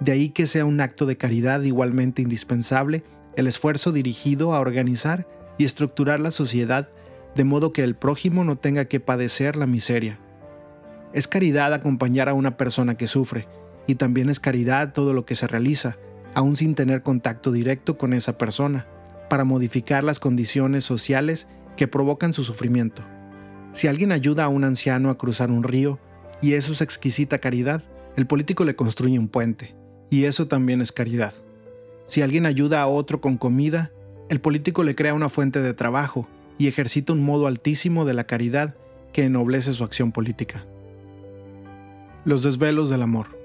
De 0.00 0.12
ahí 0.12 0.30
que 0.30 0.46
sea 0.46 0.64
un 0.64 0.80
acto 0.80 1.06
de 1.06 1.16
caridad 1.16 1.62
igualmente 1.62 2.22
indispensable 2.22 3.04
el 3.36 3.46
esfuerzo 3.46 3.92
dirigido 3.92 4.54
a 4.54 4.60
organizar 4.60 5.26
y 5.58 5.64
estructurar 5.64 6.20
la 6.20 6.30
sociedad 6.30 6.90
de 7.34 7.44
modo 7.44 7.72
que 7.72 7.82
el 7.82 7.94
prójimo 7.94 8.44
no 8.44 8.56
tenga 8.56 8.86
que 8.86 9.00
padecer 9.00 9.56
la 9.56 9.66
miseria. 9.66 10.18
Es 11.12 11.28
caridad 11.28 11.72
acompañar 11.72 12.28
a 12.28 12.34
una 12.34 12.56
persona 12.56 12.96
que 12.96 13.06
sufre, 13.06 13.46
y 13.92 13.94
también 13.94 14.30
es 14.30 14.40
caridad 14.40 14.94
todo 14.94 15.12
lo 15.12 15.26
que 15.26 15.36
se 15.36 15.46
realiza, 15.46 15.98
aún 16.34 16.56
sin 16.56 16.74
tener 16.74 17.02
contacto 17.02 17.52
directo 17.52 17.98
con 17.98 18.14
esa 18.14 18.38
persona, 18.38 18.86
para 19.28 19.44
modificar 19.44 20.02
las 20.02 20.18
condiciones 20.18 20.82
sociales 20.82 21.46
que 21.76 21.88
provocan 21.88 22.32
su 22.32 22.42
sufrimiento. 22.42 23.02
Si 23.72 23.88
alguien 23.88 24.10
ayuda 24.10 24.44
a 24.44 24.48
un 24.48 24.64
anciano 24.64 25.10
a 25.10 25.18
cruzar 25.18 25.50
un 25.50 25.62
río, 25.62 25.98
y 26.40 26.54
eso 26.54 26.72
es 26.72 26.80
exquisita 26.80 27.38
caridad, 27.38 27.82
el 28.16 28.26
político 28.26 28.64
le 28.64 28.76
construye 28.76 29.18
un 29.18 29.28
puente, 29.28 29.74
y 30.08 30.24
eso 30.24 30.48
también 30.48 30.80
es 30.80 30.90
caridad. 30.90 31.34
Si 32.06 32.22
alguien 32.22 32.46
ayuda 32.46 32.80
a 32.80 32.86
otro 32.86 33.20
con 33.20 33.36
comida, 33.36 33.90
el 34.30 34.40
político 34.40 34.84
le 34.84 34.94
crea 34.94 35.12
una 35.12 35.28
fuente 35.28 35.60
de 35.60 35.74
trabajo 35.74 36.26
y 36.56 36.66
ejercita 36.66 37.12
un 37.12 37.22
modo 37.22 37.46
altísimo 37.46 38.06
de 38.06 38.14
la 38.14 38.24
caridad 38.24 38.74
que 39.12 39.24
ennoblece 39.24 39.74
su 39.74 39.84
acción 39.84 40.12
política. 40.12 40.64
Los 42.24 42.42
desvelos 42.42 42.88
del 42.88 43.02
amor. 43.02 43.41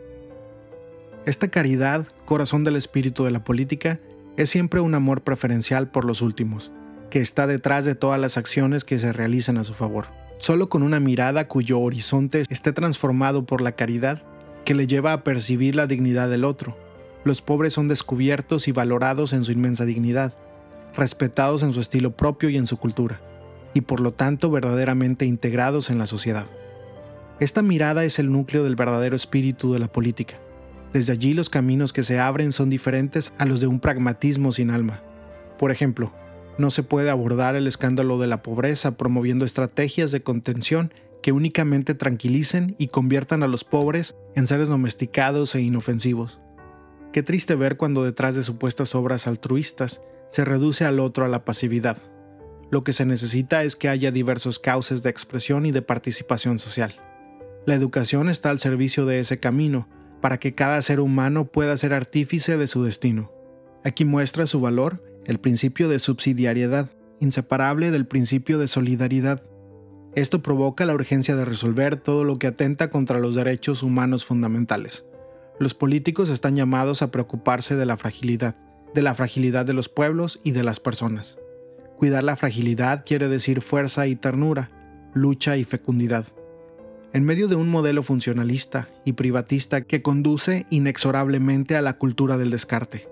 Esta 1.27 1.49
caridad, 1.49 2.07
corazón 2.23 2.63
del 2.63 2.77
espíritu 2.77 3.25
de 3.25 3.31
la 3.31 3.43
política, 3.43 3.99
es 4.37 4.49
siempre 4.49 4.79
un 4.79 4.95
amor 4.95 5.23
preferencial 5.23 5.91
por 5.91 6.05
los 6.05 6.21
últimos, 6.21 6.71
que 7.09 7.19
está 7.19 7.47
detrás 7.47 7.83
de 7.83 7.95
todas 7.95 8.17
las 8.17 8.37
acciones 8.37 8.85
que 8.85 8.97
se 8.97 9.11
realizan 9.11 9.57
a 9.57 9.65
su 9.65 9.73
favor. 9.73 10.05
Solo 10.37 10.69
con 10.69 10.83
una 10.83 11.01
mirada 11.01 11.49
cuyo 11.49 11.81
horizonte 11.81 12.45
esté 12.47 12.71
transformado 12.71 13.45
por 13.45 13.59
la 13.59 13.73
caridad, 13.73 14.23
que 14.63 14.73
le 14.73 14.87
lleva 14.87 15.11
a 15.11 15.25
percibir 15.25 15.75
la 15.75 15.85
dignidad 15.85 16.29
del 16.29 16.45
otro, 16.45 16.77
los 17.25 17.41
pobres 17.41 17.73
son 17.73 17.89
descubiertos 17.89 18.69
y 18.69 18.71
valorados 18.71 19.33
en 19.33 19.43
su 19.43 19.51
inmensa 19.51 19.83
dignidad, 19.83 20.33
respetados 20.95 21.61
en 21.61 21.73
su 21.73 21.81
estilo 21.81 22.15
propio 22.15 22.49
y 22.49 22.55
en 22.55 22.67
su 22.67 22.77
cultura, 22.77 23.19
y 23.73 23.81
por 23.81 23.99
lo 23.99 24.13
tanto 24.13 24.49
verdaderamente 24.49 25.25
integrados 25.25 25.89
en 25.89 25.97
la 25.97 26.07
sociedad. 26.07 26.45
Esta 27.41 27.61
mirada 27.61 28.05
es 28.05 28.17
el 28.17 28.31
núcleo 28.31 28.63
del 28.63 28.77
verdadero 28.77 29.17
espíritu 29.17 29.73
de 29.73 29.79
la 29.79 29.89
política, 29.89 30.37
desde 30.93 31.13
allí 31.13 31.33
los 31.33 31.49
caminos 31.49 31.93
que 31.93 32.03
se 32.03 32.19
abren 32.19 32.51
son 32.51 32.69
diferentes 32.69 33.33
a 33.37 33.45
los 33.45 33.59
de 33.59 33.67
un 33.67 33.79
pragmatismo 33.79 34.51
sin 34.51 34.69
alma. 34.69 35.01
Por 35.59 35.71
ejemplo, 35.71 36.13
no 36.57 36.71
se 36.71 36.83
puede 36.83 37.09
abordar 37.09 37.55
el 37.55 37.67
escándalo 37.67 38.17
de 38.17 38.27
la 38.27 38.41
pobreza 38.41 38.97
promoviendo 38.97 39.45
estrategias 39.45 40.11
de 40.11 40.21
contención 40.21 40.93
que 41.21 41.31
únicamente 41.31 41.93
tranquilicen 41.93 42.75
y 42.77 42.87
conviertan 42.87 43.43
a 43.43 43.47
los 43.47 43.63
pobres 43.63 44.15
en 44.35 44.47
seres 44.47 44.69
domesticados 44.69 45.53
e 45.55 45.61
inofensivos. 45.61 46.39
Qué 47.11 47.23
triste 47.23 47.55
ver 47.55 47.77
cuando 47.77 48.03
detrás 48.03 48.35
de 48.35 48.43
supuestas 48.43 48.95
obras 48.95 49.27
altruistas 49.27 50.01
se 50.27 50.45
reduce 50.45 50.85
al 50.85 50.99
otro 50.99 51.25
a 51.25 51.27
la 51.27 51.45
pasividad. 51.45 51.97
Lo 52.69 52.83
que 52.83 52.93
se 52.93 53.05
necesita 53.05 53.63
es 53.63 53.75
que 53.75 53.89
haya 53.89 54.11
diversos 54.11 54.59
cauces 54.59 55.03
de 55.03 55.09
expresión 55.09 55.65
y 55.65 55.71
de 55.71 55.81
participación 55.81 56.59
social. 56.59 56.95
La 57.65 57.75
educación 57.75 58.29
está 58.29 58.49
al 58.49 58.59
servicio 58.59 59.05
de 59.05 59.19
ese 59.19 59.39
camino, 59.39 59.87
para 60.21 60.39
que 60.39 60.55
cada 60.55 60.81
ser 60.81 60.99
humano 60.99 61.45
pueda 61.45 61.77
ser 61.77 61.93
artífice 61.93 62.57
de 62.57 62.67
su 62.67 62.83
destino. 62.83 63.31
Aquí 63.83 64.05
muestra 64.05 64.47
su 64.47 64.59
valor 64.59 65.03
el 65.25 65.39
principio 65.39 65.89
de 65.89 65.99
subsidiariedad, 65.99 66.89
inseparable 67.19 67.91
del 67.91 68.07
principio 68.07 68.57
de 68.59 68.67
solidaridad. 68.67 69.43
Esto 70.15 70.41
provoca 70.41 70.85
la 70.85 70.93
urgencia 70.93 71.35
de 71.35 71.45
resolver 71.45 71.97
todo 71.97 72.23
lo 72.23 72.39
que 72.39 72.47
atenta 72.47 72.89
contra 72.89 73.19
los 73.19 73.35
derechos 73.35 73.83
humanos 73.83 74.25
fundamentales. 74.25 75.05
Los 75.59 75.73
políticos 75.73 76.29
están 76.29 76.55
llamados 76.55 77.01
a 77.01 77.11
preocuparse 77.11 77.75
de 77.75 77.85
la 77.85 77.97
fragilidad, 77.97 78.55
de 78.93 79.01
la 79.01 79.15
fragilidad 79.15 79.65
de 79.65 79.73
los 79.73 79.89
pueblos 79.89 80.39
y 80.43 80.51
de 80.51 80.63
las 80.63 80.79
personas. 80.79 81.37
Cuidar 81.97 82.23
la 82.23 82.35
fragilidad 82.35 83.03
quiere 83.05 83.27
decir 83.27 83.61
fuerza 83.61 84.07
y 84.07 84.15
ternura, 84.15 84.69
lucha 85.13 85.57
y 85.57 85.63
fecundidad 85.63 86.25
en 87.17 87.25
medio 87.25 87.47
de 87.47 87.55
un 87.55 87.67
modelo 87.67 88.03
funcionalista 88.03 88.89
y 89.03 89.13
privatista 89.13 89.81
que 89.81 90.03
conduce 90.03 90.67
inexorablemente 90.69 91.75
a 91.75 91.81
la 91.81 91.97
cultura 91.97 92.37
del 92.37 92.51
descarte. 92.51 93.09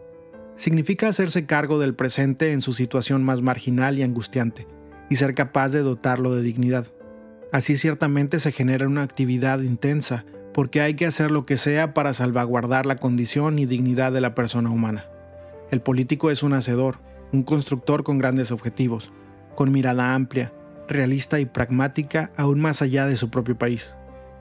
Significa 0.56 1.08
hacerse 1.08 1.48
cargo 1.48 1.80
del 1.80 1.96
presente 1.96 2.52
en 2.52 2.62
su 2.62 2.74
situación 2.74 3.24
más 3.24 3.42
marginal 3.42 3.98
y 3.98 4.04
angustiante, 4.04 4.68
y 5.10 5.16
ser 5.16 5.34
capaz 5.34 5.70
de 5.70 5.80
dotarlo 5.80 6.36
de 6.36 6.44
dignidad. 6.44 6.86
Así 7.52 7.78
ciertamente 7.78 8.40
se 8.40 8.52
genera 8.52 8.86
una 8.86 9.02
actividad 9.02 9.62
intensa, 9.62 10.24
porque 10.54 10.82
hay 10.82 10.94
que 10.94 11.08
hacer 11.08 11.32
lo 11.32 11.48
que 11.48 11.58
sea 11.58 11.96
para 11.96 12.14
salvaguardar 12.14 12.86
la 12.86 12.98
condición 12.98 13.58
y 13.58 13.66
dignidad 13.66 14.12
de 14.12 14.22
la 14.22 14.36
persona 14.36 14.70
humana. 14.70 15.06
El 15.72 15.82
político 15.82 16.30
es 16.30 16.44
un 16.44 16.54
hacedor, 16.54 17.00
un 17.34 17.42
constructor 17.42 18.04
con 18.04 18.20
grandes 18.20 18.52
objetivos, 18.52 19.12
con 19.56 19.72
mirada 19.72 20.14
amplia, 20.14 20.54
realista 20.88 21.40
y 21.40 21.46
pragmática 21.46 22.32
aún 22.38 22.60
más 22.60 22.82
allá 22.82 23.06
de 23.06 23.16
su 23.16 23.30
propio 23.30 23.58
país. 23.58 23.96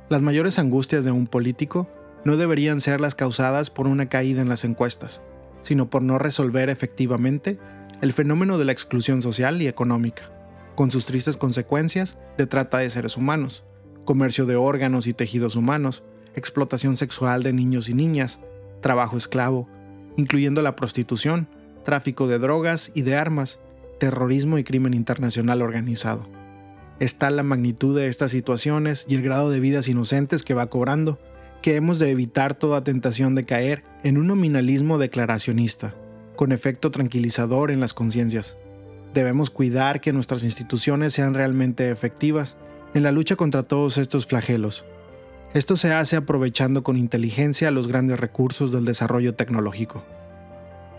Las 0.09 0.23
mayores 0.23 0.59
angustias 0.59 1.05
de 1.05 1.11
un 1.11 1.27
político 1.27 1.89
no 2.25 2.37
deberían 2.37 2.81
ser 2.81 3.01
las 3.01 3.15
causadas 3.15 3.71
por 3.71 3.87
una 3.87 4.09
caída 4.09 4.43
en 4.43 4.49
las 4.49 4.65
encuestas, 4.65 5.23
sino 5.63 5.89
por 5.89 6.03
no 6.03 6.19
resolver 6.19 6.71
efectivamente 6.71 7.59
el 8.01 8.13
fenómeno 8.13 8.59
de 8.59 8.65
la 8.65 8.73
exclusión 8.73 9.23
social 9.23 9.61
y 9.63 9.67
económica, 9.67 10.31
con 10.75 10.91
sus 10.91 11.07
tristes 11.07 11.37
consecuencias 11.37 12.19
de 12.37 12.47
trata 12.47 12.79
de 12.79 12.91
seres 12.91 13.17
humanos, 13.17 13.65
comercio 14.05 14.47
de 14.47 14.57
órganos 14.57 15.07
y 15.07 15.15
tejidos 15.15 15.57
humanos, 15.57 16.03
explotación 16.35 16.97
sexual 16.97 17.43
de 17.43 17.53
niños 17.53 17.89
y 17.89 17.95
niñas, 17.95 18.41
trabajo 18.81 19.17
esclavo, 19.17 19.69
incluyendo 20.17 20.63
la 20.63 20.77
prostitución, 20.77 21.49
tráfico 21.85 22.27
de 22.27 22.39
drogas 22.39 22.91
y 22.95 23.03
de 23.03 23.17
armas, 23.17 23.59
terrorismo 24.05 24.59
y 24.59 24.65
crimen 24.65 24.93
internacional 24.93 25.63
organizado. 25.63 26.25
Está 27.01 27.31
la 27.31 27.43
magnitud 27.43 27.97
de 27.97 28.09
estas 28.09 28.33
situaciones 28.33 29.07
y 29.09 29.15
el 29.15 29.23
grado 29.23 29.49
de 29.49 29.61
vidas 29.61 29.89
inocentes 29.89 30.43
que 30.43 30.53
va 30.53 30.67
cobrando, 30.67 31.19
que 31.63 31.77
hemos 31.77 31.99
de 31.99 32.11
evitar 32.11 32.53
toda 32.53 32.85
tentación 32.85 33.35
de 33.35 33.47
caer 33.47 33.83
en 34.03 34.19
un 34.19 34.27
nominalismo 34.27 34.99
declaracionista, 34.99 35.95
con 36.37 36.53
efecto 36.53 36.91
tranquilizador 36.91 37.71
en 37.71 37.81
las 37.81 37.95
conciencias. 37.95 38.59
Debemos 39.15 39.49
cuidar 39.49 40.03
que 40.03 40.13
nuestras 40.13 40.45
instituciones 40.45 41.15
sean 41.15 41.33
realmente 41.33 41.91
efectivas 41.91 42.59
en 42.93 43.05
la 43.05 43.11
lucha 43.11 43.37
contra 43.37 43.63
todos 43.63 43.97
estos 43.97 44.27
flagelos. 44.27 44.85
Esto 45.55 45.79
se 45.79 45.95
hace 45.95 46.17
aprovechando 46.17 46.83
con 46.83 46.99
inteligencia 46.99 47.71
los 47.71 47.89
grandes 47.89 48.21
recursos 48.21 48.71
del 48.71 48.85
desarrollo 48.85 49.35
tecnológico. 49.35 50.05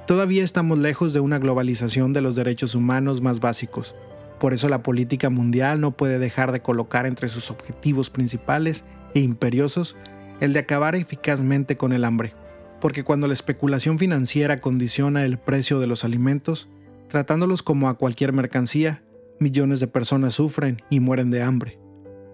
Todavía 0.08 0.44
estamos 0.44 0.78
lejos 0.78 1.14
de 1.14 1.20
una 1.20 1.40
globalización 1.40 2.14
de 2.14 2.22
los 2.22 2.36
derechos 2.36 2.76
humanos 2.76 3.22
más 3.22 3.40
básicos. 3.40 3.96
Por 4.40 4.54
eso 4.54 4.70
la 4.70 4.84
política 4.84 5.32
mundial 5.32 5.82
no 5.82 5.92
puede 5.98 6.20
dejar 6.20 6.52
de 6.52 6.62
colocar 6.62 7.08
entre 7.08 7.28
sus 7.28 7.50
objetivos 7.50 8.12
principales 8.12 8.86
e 9.16 9.22
imperiosos 9.22 9.96
el 10.42 10.54
de 10.54 10.60
acabar 10.60 10.96
eficazmente 10.96 11.76
con 11.76 11.92
el 11.92 12.06
hambre. 12.06 12.36
Porque 12.80 13.04
cuando 13.04 13.28
la 13.28 13.34
especulación 13.34 13.98
financiera 13.98 14.62
condiciona 14.62 15.26
el 15.26 15.40
precio 15.40 15.80
de 15.80 15.88
los 15.88 16.04
alimentos, 16.04 16.68
tratándolos 17.08 17.64
como 17.64 17.90
a 17.90 17.96
cualquier 17.96 18.32
mercancía, 18.32 19.02
millones 19.40 19.80
de 19.80 19.88
personas 19.88 20.36
sufren 20.36 20.84
y 20.92 21.00
mueren 21.00 21.32
de 21.32 21.42
hambre. 21.42 21.80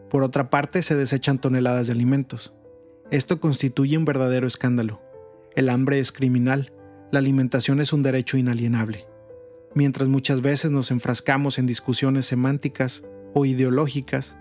Por 0.10 0.23
otra 0.23 0.49
parte, 0.49 0.81
se 0.81 0.95
desechan 0.95 1.39
toneladas 1.39 1.88
de 1.88 1.93
alimentos. 1.93 2.53
Esto 3.12 3.39
constituye 3.39 3.97
un 3.97 4.03
verdadero 4.03 4.45
escándalo. 4.45 4.99
El 5.55 5.69
hambre 5.69 5.99
es 5.99 6.12
criminal 6.12 6.73
la 7.12 7.19
alimentación 7.19 7.82
es 7.82 7.93
un 7.93 8.02
derecho 8.02 8.38
inalienable. 8.38 9.06
Mientras 9.76 10.08
muchas 10.08 10.41
veces 10.41 10.71
nos 10.71 10.91
enfrascamos 10.91 11.60
en 11.60 11.65
discusiones 11.65 12.26
semánticas 12.26 13.04
o 13.34 13.45
ideológicas, 13.45 14.38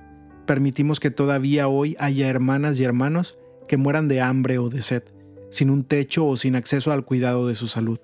permitimos 0.47 1.01
que 1.01 1.11
todavía 1.11 1.69
hoy 1.69 1.97
haya 1.99 2.29
hermanas 2.29 2.79
y 2.79 2.85
hermanos 2.85 3.39
que 3.69 3.77
mueran 3.77 4.09
de 4.09 4.21
hambre 4.21 4.59
o 4.59 4.69
de 4.69 4.83
sed, 4.83 5.03
sin 5.51 5.71
un 5.71 5.85
techo 5.85 6.27
o 6.27 6.37
sin 6.37 6.57
acceso 6.57 6.93
al 6.93 7.05
cuidado 7.05 7.47
de 7.47 7.55
su 7.55 7.69
salud. 7.69 7.99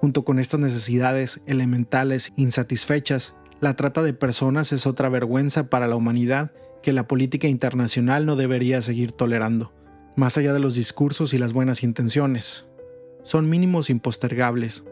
Junto 0.00 0.24
con 0.24 0.38
estas 0.38 0.60
necesidades 0.60 1.40
elementales 1.46 2.32
insatisfechas, 2.36 3.34
la 3.60 3.76
trata 3.76 4.02
de 4.02 4.12
personas 4.12 4.72
es 4.72 4.86
otra 4.86 5.08
vergüenza 5.08 5.70
para 5.70 5.86
la 5.86 5.96
humanidad 5.96 6.52
que 6.82 6.92
la 6.92 7.06
política 7.06 7.46
internacional 7.46 8.26
no 8.26 8.36
debería 8.36 8.82
seguir 8.82 9.12
tolerando, 9.12 9.72
más 10.16 10.36
allá 10.36 10.52
de 10.52 10.58
los 10.58 10.74
discursos 10.74 11.32
y 11.32 11.38
las 11.38 11.52
buenas 11.52 11.82
intenciones 11.82 12.66
son 13.22 13.48
mínimos 13.48 13.90
impostergables. 13.90 14.84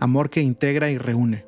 Amor 0.00 0.30
que 0.30 0.40
integra 0.40 0.90
y 0.90 0.98
reúne. 0.98 1.46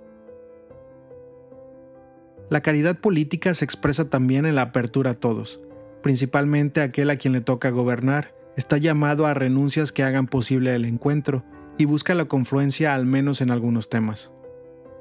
La 2.51 2.62
caridad 2.62 2.98
política 2.98 3.53
se 3.53 3.64
expresa 3.64 4.09
también 4.09 4.46
en 4.46 4.55
la 4.55 4.62
apertura 4.62 5.11
a 5.11 5.14
todos, 5.14 5.61
principalmente 6.03 6.81
aquel 6.81 7.11
a 7.11 7.16
quien 7.16 7.35
le 7.35 7.42
toca 7.42 7.68
gobernar, 7.70 8.35
está 8.57 8.79
llamado 8.79 9.27
a 9.27 9.35
renuncias 9.35 9.92
que 9.92 10.03
hagan 10.03 10.27
posible 10.27 10.74
el 10.74 10.87
encuentro 10.87 11.44
y 11.77 11.85
busca 11.85 12.14
la 12.14 12.24
confluencia 12.24 12.94
al 12.94 13.05
menos 13.05 13.40
en 13.40 13.51
algunos 13.51 13.90
temas. 13.90 14.33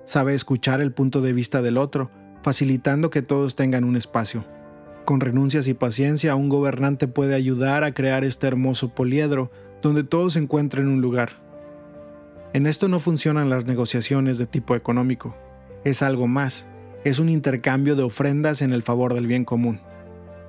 Sabe 0.06 0.36
escuchar 0.36 0.82
el 0.82 0.94
punto 0.94 1.22
de 1.22 1.34
vista 1.34 1.62
del 1.62 1.78
otro, 1.78 2.12
facilitando 2.44 3.10
que 3.10 3.22
todos 3.22 3.56
tengan 3.56 3.84
un 3.84 3.96
espacio. 3.96 4.46
Con 5.06 5.22
renuncias 5.22 5.68
y 5.70 5.74
paciencia, 5.74 6.36
un 6.36 6.50
gobernante 6.50 7.08
puede 7.08 7.34
ayudar 7.34 7.84
a 7.84 7.94
crear 7.94 8.26
este 8.26 8.46
hermoso 8.46 8.94
poliedro 8.94 9.52
donde 9.82 10.04
todos 10.04 10.36
encuentren 10.36 10.88
un 10.88 11.02
lugar. 11.02 11.42
En 12.54 12.66
esto 12.66 12.88
no 12.88 13.00
funcionan 13.00 13.50
las 13.50 13.66
negociaciones 13.66 14.38
de 14.38 14.48
tipo 14.48 14.76
económico, 14.76 15.36
es 15.84 16.02
algo 16.02 16.28
más, 16.28 16.68
es 17.04 17.20
un 17.20 17.30
intercambio 17.30 17.96
de 17.96 18.04
ofrendas 18.04 18.62
en 18.62 18.74
el 18.74 18.84
favor 18.84 19.14
del 19.14 19.28
bien 19.28 19.46
común. 19.46 19.80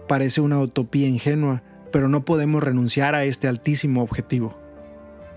Parece 0.08 0.40
una 0.40 0.58
utopía 0.58 1.06
ingenua, 1.06 1.62
pero 1.92 2.08
no 2.08 2.24
podemos 2.24 2.62
renunciar 2.62 3.14
a 3.14 3.24
este 3.24 3.48
altísimo 3.48 4.02
objetivo. 4.02 4.58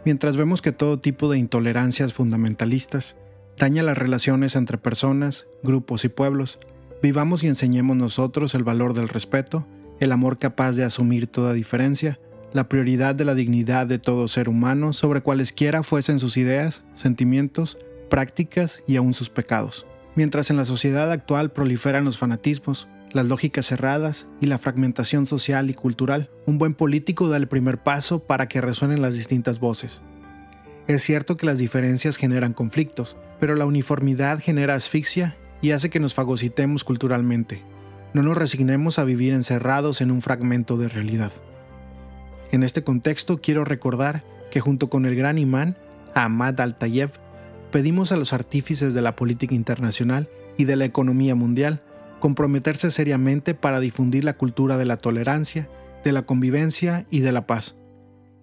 Mientras 0.05 0.37
vemos 0.37 0.61
que 0.61 0.71
todo 0.71 0.99
tipo 0.99 1.29
de 1.29 1.37
intolerancias 1.37 2.13
fundamentalistas 2.13 3.15
daña 3.57 3.83
las 3.83 3.97
relaciones 3.97 4.55
entre 4.55 4.77
personas, 4.77 5.47
grupos 5.61 6.05
y 6.05 6.09
pueblos, 6.09 6.57
vivamos 7.03 7.43
y 7.43 7.47
enseñemos 7.47 7.95
nosotros 7.97 8.55
el 8.55 8.63
valor 8.63 8.93
del 8.93 9.09
respeto, 9.09 9.67
el 9.99 10.11
amor 10.11 10.39
capaz 10.39 10.75
de 10.75 10.83
asumir 10.83 11.27
toda 11.27 11.53
diferencia, 11.53 12.19
la 12.53 12.67
prioridad 12.67 13.15
de 13.15 13.25
la 13.25 13.35
dignidad 13.35 13.87
de 13.87 13.99
todo 13.99 14.27
ser 14.27 14.49
humano 14.49 14.93
sobre 14.93 15.21
cualesquiera 15.21 15.83
fuesen 15.83 16.19
sus 16.19 16.37
ideas, 16.37 16.83
sentimientos, 16.93 17.77
prácticas 18.09 18.83
y 18.87 18.97
aún 18.97 19.13
sus 19.13 19.29
pecados. 19.29 19.85
Mientras 20.15 20.49
en 20.49 20.57
la 20.57 20.65
sociedad 20.65 21.11
actual 21.11 21.51
proliferan 21.51 22.03
los 22.03 22.17
fanatismos, 22.17 22.89
las 23.13 23.27
lógicas 23.27 23.65
cerradas 23.65 24.27
y 24.39 24.47
la 24.47 24.57
fragmentación 24.57 25.25
social 25.25 25.69
y 25.69 25.73
cultural, 25.73 26.29
un 26.45 26.57
buen 26.57 26.73
político 26.73 27.29
da 27.29 27.37
el 27.37 27.47
primer 27.47 27.77
paso 27.77 28.19
para 28.19 28.47
que 28.47 28.61
resuenen 28.61 29.01
las 29.01 29.15
distintas 29.15 29.59
voces. 29.59 30.01
Es 30.87 31.03
cierto 31.03 31.37
que 31.37 31.45
las 31.45 31.57
diferencias 31.57 32.17
generan 32.17 32.53
conflictos, 32.53 33.15
pero 33.39 33.55
la 33.55 33.65
uniformidad 33.65 34.39
genera 34.39 34.75
asfixia 34.75 35.37
y 35.61 35.71
hace 35.71 35.89
que 35.89 35.99
nos 35.99 36.13
fagocitemos 36.13 36.83
culturalmente. 36.83 37.61
No 38.13 38.23
nos 38.23 38.37
resignemos 38.37 38.99
a 38.99 39.05
vivir 39.05 39.33
encerrados 39.33 40.01
en 40.01 40.11
un 40.11 40.21
fragmento 40.21 40.77
de 40.77 40.89
realidad. 40.89 41.31
En 42.51 42.63
este 42.63 42.83
contexto 42.83 43.39
quiero 43.41 43.63
recordar 43.63 44.23
que 44.51 44.59
junto 44.59 44.89
con 44.89 45.05
el 45.05 45.15
gran 45.15 45.37
imán, 45.37 45.77
Ahmad 46.13 46.59
Al-Tayeb, 46.59 47.11
pedimos 47.71 48.11
a 48.11 48.17
los 48.17 48.33
artífices 48.33 48.93
de 48.93 49.01
la 49.01 49.15
política 49.15 49.55
internacional 49.55 50.29
y 50.57 50.65
de 50.65 50.75
la 50.75 50.83
economía 50.83 51.33
mundial 51.33 51.81
comprometerse 52.19 52.91
seriamente 52.91 53.53
para 53.53 53.79
difundir 53.79 54.25
la 54.25 54.33
cultura 54.33 54.77
de 54.77 54.85
la 54.85 54.97
tolerancia, 54.97 55.69
de 56.03 56.11
la 56.11 56.23
convivencia 56.23 57.05
y 57.09 57.21
de 57.21 57.31
la 57.31 57.47
paz. 57.47 57.77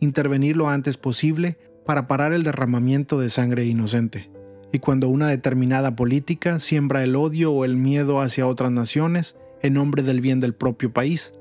Intervenir 0.01 0.57
lo 0.57 0.71
antes 0.71 0.97
posible 0.97 1.59
para 1.85 2.09
parar 2.09 2.33
el 2.33 2.45
derramamiento 2.45 3.21
de 3.21 3.29
sangre 3.29 3.67
inocente. 3.67 4.31
Y 4.73 4.79
cuando 4.79 5.09
una 5.09 5.29
determinada 5.29 5.97
política 5.97 6.59
siembra 6.59 7.03
el 7.03 7.15
odio 7.15 7.53
o 7.53 7.65
el 7.65 7.77
miedo 7.77 8.21
hacia 8.21 8.47
otras 8.47 8.71
naciones 8.71 9.37
en 9.63 9.75
nombre 9.75 10.03
del 10.03 10.21
bien 10.21 10.41
del 10.41 10.55
propio 10.55 10.93
país, 10.93 11.35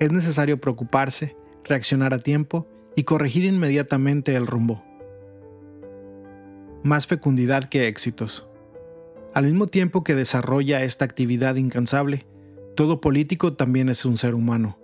es 0.00 0.10
necesario 0.10 0.60
preocuparse 0.60 1.36
reaccionar 1.64 2.14
a 2.14 2.18
tiempo 2.18 2.68
y 2.96 3.04
corregir 3.04 3.44
inmediatamente 3.44 4.36
el 4.36 4.46
rumbo. 4.46 4.84
Más 6.82 7.06
fecundidad 7.06 7.64
que 7.64 7.88
éxitos. 7.88 8.46
Al 9.32 9.46
mismo 9.46 9.66
tiempo 9.66 10.04
que 10.04 10.14
desarrolla 10.14 10.84
esta 10.84 11.04
actividad 11.04 11.56
incansable, 11.56 12.26
todo 12.76 13.00
político 13.00 13.54
también 13.54 13.88
es 13.88 14.04
un 14.04 14.16
ser 14.16 14.34
humano. 14.34 14.78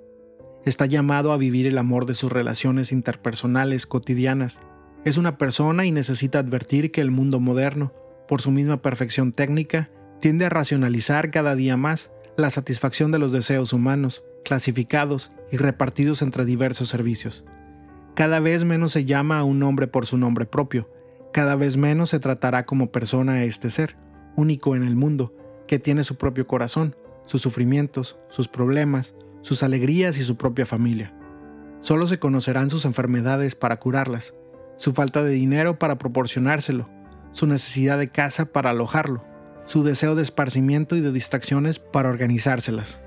Está 0.65 0.87
llamado 0.87 1.33
a 1.33 1.37
vivir 1.37 1.67
el 1.67 1.79
amor 1.79 2.07
de 2.07 2.15
sus 2.15 2.33
relaciones 2.33 2.93
interpersonales 2.93 3.87
cotidianas. 3.87 4.61
Es 5.05 5.17
una 5.17 5.39
persona 5.39 5.87
y 5.87 5.91
necesita 5.91 6.39
advertir 6.39 6.91
que 6.91 7.01
el 7.01 7.11
mundo 7.11 7.41
moderno, 7.41 7.93
por 8.29 8.43
su 8.43 8.51
misma 8.51 8.83
perfección 8.83 9.33
técnica, 9.33 9.91
tiende 10.21 10.47
a 10.47 10.51
racionalizar 10.51 11.31
cada 11.31 11.55
día 11.55 11.77
más 11.77 12.13
la 12.37 12.51
satisfacción 12.51 13.11
de 13.11 13.19
los 13.19 13.33
deseos 13.33 13.73
humanos, 13.73 14.25
clasificados 14.45 15.31
y 15.51 15.57
repartidos 15.57 16.23
entre 16.23 16.45
diversos 16.45 16.89
servicios. 16.89 17.45
Cada 18.15 18.41
vez 18.41 18.65
menos 18.65 18.93
se 18.93 19.05
llama 19.05 19.39
a 19.39 19.45
un 19.45 19.63
hombre 19.63 19.87
por 19.87 20.07
su 20.07 20.17
nombre 20.17 20.47
propio, 20.47 20.91
cada 21.33 21.55
vez 21.55 21.77
menos 21.77 22.11
se 22.11 22.21
tratará 22.21 22.67
como 22.67 22.91
persona 22.91 23.35
a 23.35 23.45
este 23.45 23.71
ser, 23.71 23.97
único 24.37 24.75
en 24.75 24.83
el 24.83 24.97
mundo, 24.97 25.35
que 25.69 25.79
tiene 25.79 26.05
su 26.05 26.17
propio 26.17 26.47
corazón, 26.47 26.97
sus 27.27 27.43
sufrimientos, 27.43 28.19
sus 28.29 28.49
problemas, 28.49 29.15
sus 29.43 29.63
alegrías 29.63 30.19
y 30.19 30.23
su 30.25 30.37
propia 30.37 30.67
familia. 30.67 31.15
Solo 31.81 32.07
se 32.07 32.19
conocerán 32.19 32.69
sus 32.69 32.85
enfermedades 32.85 33.55
para 33.55 33.79
curarlas, 33.79 34.35
su 34.77 34.93
falta 34.93 35.23
de 35.23 35.31
dinero 35.31 35.79
para 35.79 35.99
proporcionárselo, 35.99 36.89
su 37.33 37.47
necesidad 37.47 37.99
de 37.99 38.09
casa 38.09 38.47
para 38.47 38.71
alojarlo, 38.71 39.25
su 39.67 39.85
deseo 39.85 40.17
de 40.17 40.23
esparcimiento 40.23 40.97
y 40.97 41.01
de 41.01 41.13
distracciones 41.13 41.79
para 41.79 42.09
organizárselas 42.09 43.01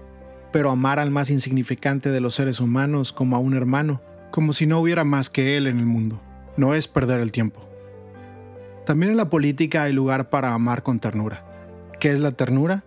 pero 0.54 0.70
amar 0.70 1.00
al 1.00 1.12
más 1.12 1.32
insignificante 1.32 2.12
de 2.12 2.22
los 2.22 2.36
seres 2.36 2.62
humanos 2.62 3.12
como 3.12 3.36
a 3.36 3.40
un 3.40 3.56
hermano, 3.56 4.02
como 4.32 4.54
si 4.54 4.68
no 4.68 4.80
hubiera 4.80 5.04
más 5.04 5.30
que 5.32 5.58
él 5.58 5.68
en 5.68 5.80
el 5.80 5.86
mundo, 5.86 6.22
no 6.56 6.76
es 6.76 6.88
perder 6.88 7.20
el 7.20 7.32
tiempo. 7.32 7.68
También 8.86 9.12
en 9.12 9.18
la 9.18 9.32
política 9.32 9.84
hay 9.84 9.94
lugar 9.94 10.30
para 10.30 10.54
amar 10.54 10.84
con 10.84 11.00
ternura. 11.00 11.44
¿Qué 12.00 12.12
es 12.12 12.20
la 12.20 12.34
ternura? 12.34 12.84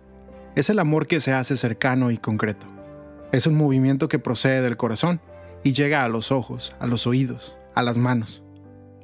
Es 0.55 0.69
el 0.69 0.79
amor 0.79 1.07
que 1.07 1.19
se 1.19 1.33
hace 1.33 1.57
cercano 1.57 2.09
y 2.09 2.17
concreto. 2.17 2.65
Es 3.33 3.45
un 3.47 3.55
movimiento 3.55 4.07
que 4.07 4.17
procede 4.17 4.61
del 4.61 4.77
corazón 4.77 5.19
y 5.63 5.73
llega 5.73 6.05
a 6.05 6.09
los 6.09 6.31
ojos, 6.31 6.73
a 6.79 6.87
los 6.87 7.05
oídos, 7.05 7.57
a 7.75 7.83
las 7.83 7.97
manos. 7.97 8.43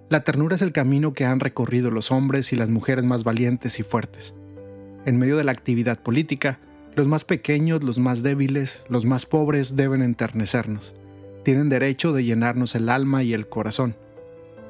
La 0.09 0.23
ternura 0.23 0.55
es 0.55 0.61
el 0.61 0.71
camino 0.71 1.11
que 1.11 1.25
han 1.25 1.41
recorrido 1.41 1.91
los 1.91 2.11
hombres 2.11 2.53
y 2.53 2.55
las 2.55 2.69
mujeres 2.69 3.03
más 3.03 3.25
valientes 3.25 3.77
y 3.79 3.83
fuertes. 3.83 4.35
En 5.05 5.17
medio 5.17 5.35
de 5.35 5.43
la 5.43 5.51
actividad 5.51 5.99
política, 5.99 6.59
los 6.95 7.07
más 7.07 7.25
pequeños, 7.25 7.83
los 7.83 7.99
más 7.99 8.23
débiles, 8.23 8.83
los 8.87 9.05
más 9.05 9.25
pobres 9.25 9.75
deben 9.75 10.01
enternecernos. 10.01 10.93
Tienen 11.43 11.69
derecho 11.69 12.13
de 12.13 12.23
llenarnos 12.23 12.75
el 12.75 12.89
alma 12.89 13.23
y 13.23 13.33
el 13.33 13.47
corazón. 13.47 13.95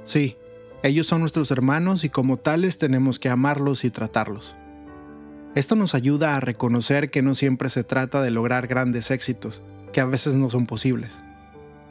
Sí, 0.04 0.38
ellos 0.84 1.08
son 1.08 1.22
nuestros 1.22 1.52
hermanos 1.52 2.04
y 2.04 2.10
como 2.10 2.38
tales 2.38 2.78
tenemos 2.78 3.20
que 3.20 3.30
amarlos 3.30 3.84
y 3.84 3.90
tratarlos. 3.90 4.56
Esto 5.56 5.76
nos 5.76 5.94
ayuda 5.96 6.36
a 6.36 6.40
reconocer 6.40 7.12
que 7.12 7.22
no 7.22 7.36
siempre 7.36 7.70
se 7.70 7.84
trata 7.84 8.22
de 8.22 8.32
lograr 8.32 8.68
grandes 8.68 9.12
éxitos, 9.12 9.62
que 9.92 10.02
a 10.02 10.06
veces 10.06 10.34
no 10.34 10.50
son 10.50 10.66
posibles. 10.66 11.22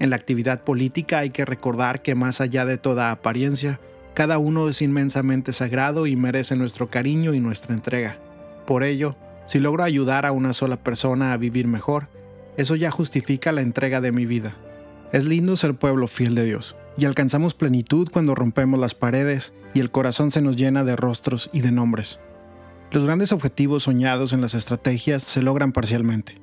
En 0.00 0.10
la 0.10 0.16
actividad 0.16 0.64
política 0.64 1.18
hay 1.18 1.30
que 1.30 1.44
recordar 1.44 2.02
que 2.02 2.14
más 2.14 2.40
allá 2.40 2.64
de 2.64 2.76
toda 2.76 3.12
apariencia, 3.12 3.78
cada 4.14 4.38
uno 4.38 4.68
es 4.68 4.82
inmensamente 4.82 5.52
sagrado 5.52 6.06
y 6.06 6.16
merece 6.16 6.56
nuestro 6.56 6.88
cariño 6.88 7.34
y 7.34 7.40
nuestra 7.40 7.72
entrega. 7.72 8.18
Por 8.66 8.82
ello, 8.82 9.14
si 9.46 9.58
logro 9.58 9.82
ayudar 9.82 10.26
a 10.26 10.32
una 10.32 10.52
sola 10.52 10.76
persona 10.82 11.32
a 11.32 11.36
vivir 11.36 11.66
mejor, 11.66 12.08
eso 12.56 12.76
ya 12.76 12.90
justifica 12.90 13.52
la 13.52 13.62
entrega 13.62 14.00
de 14.00 14.12
mi 14.12 14.26
vida. 14.26 14.56
Es 15.12 15.24
lindo 15.24 15.56
ser 15.56 15.74
pueblo 15.74 16.06
fiel 16.06 16.34
de 16.34 16.44
Dios 16.44 16.76
y 16.96 17.04
alcanzamos 17.04 17.54
plenitud 17.54 18.08
cuando 18.12 18.34
rompemos 18.34 18.78
las 18.78 18.94
paredes 18.94 19.54
y 19.74 19.80
el 19.80 19.90
corazón 19.90 20.30
se 20.30 20.42
nos 20.42 20.56
llena 20.56 20.84
de 20.84 20.96
rostros 20.96 21.50
y 21.52 21.60
de 21.60 21.72
nombres. 21.72 22.20
Los 22.90 23.04
grandes 23.04 23.32
objetivos 23.32 23.84
soñados 23.84 24.32
en 24.32 24.42
las 24.42 24.54
estrategias 24.54 25.22
se 25.22 25.42
logran 25.42 25.72
parcialmente. 25.72 26.34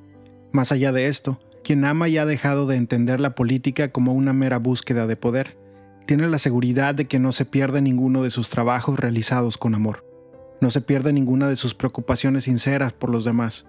Más 0.52 0.72
allá 0.72 0.90
de 0.90 1.06
esto, 1.06 1.40
quien 1.62 1.84
ama 1.84 2.08
y 2.08 2.18
ha 2.18 2.26
dejado 2.26 2.66
de 2.66 2.76
entender 2.76 3.20
la 3.20 3.34
política 3.34 3.92
como 3.92 4.14
una 4.14 4.32
mera 4.32 4.58
búsqueda 4.58 5.06
de 5.06 5.16
poder, 5.16 5.56
tiene 6.06 6.26
la 6.28 6.40
seguridad 6.40 6.94
de 6.94 7.04
que 7.04 7.20
no 7.20 7.30
se 7.30 7.44
pierde 7.44 7.80
ninguno 7.82 8.24
de 8.24 8.32
sus 8.32 8.50
trabajos 8.50 8.98
realizados 8.98 9.58
con 9.58 9.76
amor. 9.76 10.09
No 10.60 10.70
se 10.70 10.80
pierde 10.80 11.12
ninguna 11.12 11.48
de 11.48 11.56
sus 11.56 11.74
preocupaciones 11.74 12.44
sinceras 12.44 12.92
por 12.92 13.10
los 13.10 13.24
demás. 13.24 13.66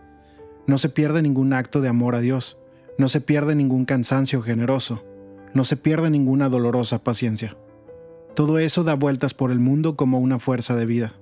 No 0.67 0.77
se 0.77 0.89
pierde 0.89 1.21
ningún 1.21 1.53
acto 1.53 1.81
de 1.81 1.89
amor 1.89 2.15
a 2.15 2.19
Dios. 2.19 2.57
No 2.97 3.07
se 3.07 3.21
pierde 3.21 3.55
ningún 3.55 3.85
cansancio 3.85 4.41
generoso 4.41 5.03
no 5.53 5.63
se 5.63 5.77
pierde 5.77 6.09
ninguna 6.09 6.49
dolorosa 6.49 7.03
paciencia. 7.03 7.57
Todo 8.35 8.59
eso 8.59 8.83
da 8.83 8.93
vueltas 8.93 9.33
por 9.33 9.51
el 9.51 9.59
mundo 9.59 9.95
como 9.95 10.19
una 10.19 10.39
fuerza 10.39 10.75
de 10.75 10.85
vida. 10.85 11.13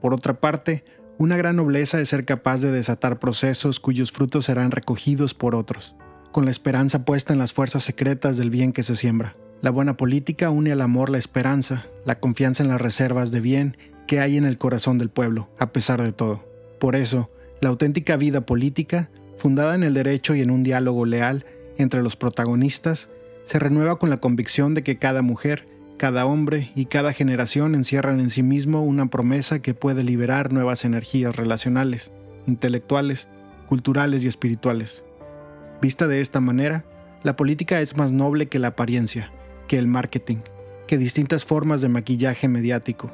Por 0.00 0.14
otra 0.14 0.40
parte, 0.40 0.84
una 1.18 1.36
gran 1.36 1.56
nobleza 1.56 2.00
es 2.00 2.08
ser 2.08 2.24
capaz 2.24 2.60
de 2.60 2.72
desatar 2.72 3.18
procesos 3.18 3.80
cuyos 3.80 4.12
frutos 4.12 4.46
serán 4.46 4.70
recogidos 4.70 5.34
por 5.34 5.54
otros, 5.54 5.94
con 6.32 6.44
la 6.44 6.50
esperanza 6.50 7.04
puesta 7.04 7.32
en 7.32 7.38
las 7.38 7.52
fuerzas 7.52 7.84
secretas 7.84 8.36
del 8.36 8.50
bien 8.50 8.72
que 8.72 8.82
se 8.82 8.96
siembra. 8.96 9.36
La 9.60 9.70
buena 9.70 9.96
política 9.96 10.50
une 10.50 10.72
al 10.72 10.80
amor 10.80 11.10
la 11.10 11.18
esperanza, 11.18 11.86
la 12.04 12.20
confianza 12.20 12.62
en 12.62 12.68
las 12.68 12.80
reservas 12.80 13.30
de 13.32 13.40
bien 13.40 13.76
que 14.08 14.18
hay 14.20 14.38
en 14.38 14.46
el 14.46 14.56
corazón 14.56 14.98
del 14.98 15.10
pueblo, 15.10 15.48
a 15.58 15.70
pesar 15.70 16.02
de 16.02 16.12
todo. 16.12 16.42
Por 16.80 16.96
eso, 16.96 17.30
la 17.60 17.68
auténtica 17.68 18.16
vida 18.16 18.40
política, 18.40 19.10
fundada 19.36 19.74
en 19.74 19.84
el 19.84 19.92
derecho 19.94 20.34
y 20.34 20.40
en 20.40 20.50
un 20.50 20.62
diálogo 20.64 21.04
leal, 21.04 21.44
entre 21.76 22.02
los 22.02 22.16
protagonistas 22.16 23.10
se 23.44 23.58
renueva 23.58 23.98
con 23.98 24.08
la 24.10 24.16
convicción 24.16 24.74
de 24.74 24.82
que 24.82 24.98
cada 24.98 25.20
mujer, 25.20 25.68
cada 25.98 26.24
hombre 26.24 26.72
y 26.74 26.86
cada 26.86 27.12
generación 27.12 27.74
encierran 27.74 28.18
en 28.18 28.30
sí 28.30 28.42
mismo 28.42 28.82
una 28.82 29.10
promesa 29.10 29.60
que 29.60 29.74
puede 29.74 30.02
liberar 30.02 30.52
nuevas 30.52 30.86
energías 30.86 31.36
relacionales, 31.36 32.10
intelectuales, 32.46 33.28
culturales 33.68 34.24
y 34.24 34.28
espirituales. 34.28 35.04
Vista 35.82 36.06
de 36.06 36.22
esta 36.22 36.40
manera, 36.40 36.84
la 37.24 37.36
política 37.36 37.80
es 37.82 37.96
más 37.96 38.12
noble 38.12 38.46
que 38.46 38.58
la 38.58 38.68
apariencia, 38.68 39.30
que 39.66 39.78
el 39.78 39.86
marketing, 39.86 40.38
que 40.86 40.96
distintas 40.96 41.44
formas 41.44 41.82
de 41.82 41.90
maquillaje 41.90 42.48
mediático. 42.48 43.10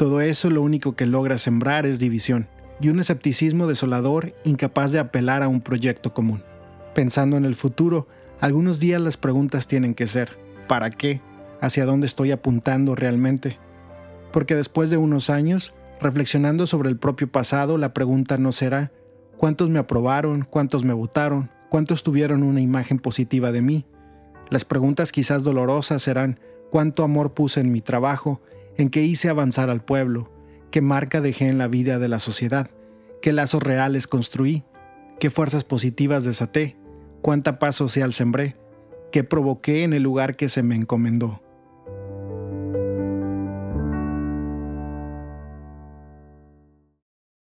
Todo 0.00 0.22
eso 0.22 0.48
lo 0.48 0.62
único 0.62 0.96
que 0.96 1.04
logra 1.04 1.36
sembrar 1.36 1.84
es 1.84 1.98
división 1.98 2.48
y 2.80 2.88
un 2.88 3.00
escepticismo 3.00 3.66
desolador 3.66 4.32
incapaz 4.44 4.92
de 4.92 4.98
apelar 4.98 5.42
a 5.42 5.48
un 5.48 5.60
proyecto 5.60 6.14
común. 6.14 6.42
Pensando 6.94 7.36
en 7.36 7.44
el 7.44 7.54
futuro, 7.54 8.08
algunos 8.40 8.80
días 8.80 8.98
las 8.98 9.18
preguntas 9.18 9.66
tienen 9.66 9.92
que 9.94 10.06
ser, 10.06 10.38
¿para 10.68 10.88
qué? 10.88 11.20
¿Hacia 11.60 11.84
dónde 11.84 12.06
estoy 12.06 12.32
apuntando 12.32 12.94
realmente? 12.94 13.58
Porque 14.32 14.54
después 14.54 14.88
de 14.88 14.96
unos 14.96 15.28
años, 15.28 15.74
reflexionando 16.00 16.66
sobre 16.66 16.88
el 16.88 16.96
propio 16.96 17.30
pasado, 17.30 17.76
la 17.76 17.92
pregunta 17.92 18.38
no 18.38 18.52
será, 18.52 18.92
¿cuántos 19.36 19.68
me 19.68 19.80
aprobaron? 19.80 20.46
¿Cuántos 20.48 20.82
me 20.82 20.94
votaron? 20.94 21.50
¿Cuántos 21.68 22.02
tuvieron 22.02 22.42
una 22.42 22.62
imagen 22.62 23.00
positiva 23.00 23.52
de 23.52 23.60
mí? 23.60 23.84
Las 24.48 24.64
preguntas 24.64 25.12
quizás 25.12 25.44
dolorosas 25.44 26.00
serán, 26.00 26.40
¿cuánto 26.70 27.04
amor 27.04 27.34
puse 27.34 27.60
en 27.60 27.70
mi 27.70 27.82
trabajo? 27.82 28.40
¿En 28.76 28.90
qué 28.90 29.02
hice 29.02 29.28
avanzar 29.28 29.70
al 29.70 29.84
pueblo? 29.84 30.32
¿Qué 30.70 30.80
marca 30.80 31.20
dejé 31.20 31.48
en 31.48 31.58
la 31.58 31.68
vida 31.68 31.98
de 31.98 32.08
la 32.08 32.18
sociedad? 32.18 32.70
¿Qué 33.22 33.32
lazos 33.32 33.62
reales 33.62 34.06
construí? 34.06 34.64
¿Qué 35.18 35.30
fuerzas 35.30 35.64
positivas 35.64 36.24
desaté? 36.24 36.80
cuánta 37.20 37.58
paz 37.58 37.76
social 37.76 38.12
sembré, 38.12 38.56
qué 39.12 39.24
provoqué 39.24 39.84
en 39.84 39.92
el 39.92 40.02
lugar 40.02 40.36
que 40.36 40.48
se 40.48 40.62
me 40.62 40.74
encomendó. 40.74 41.42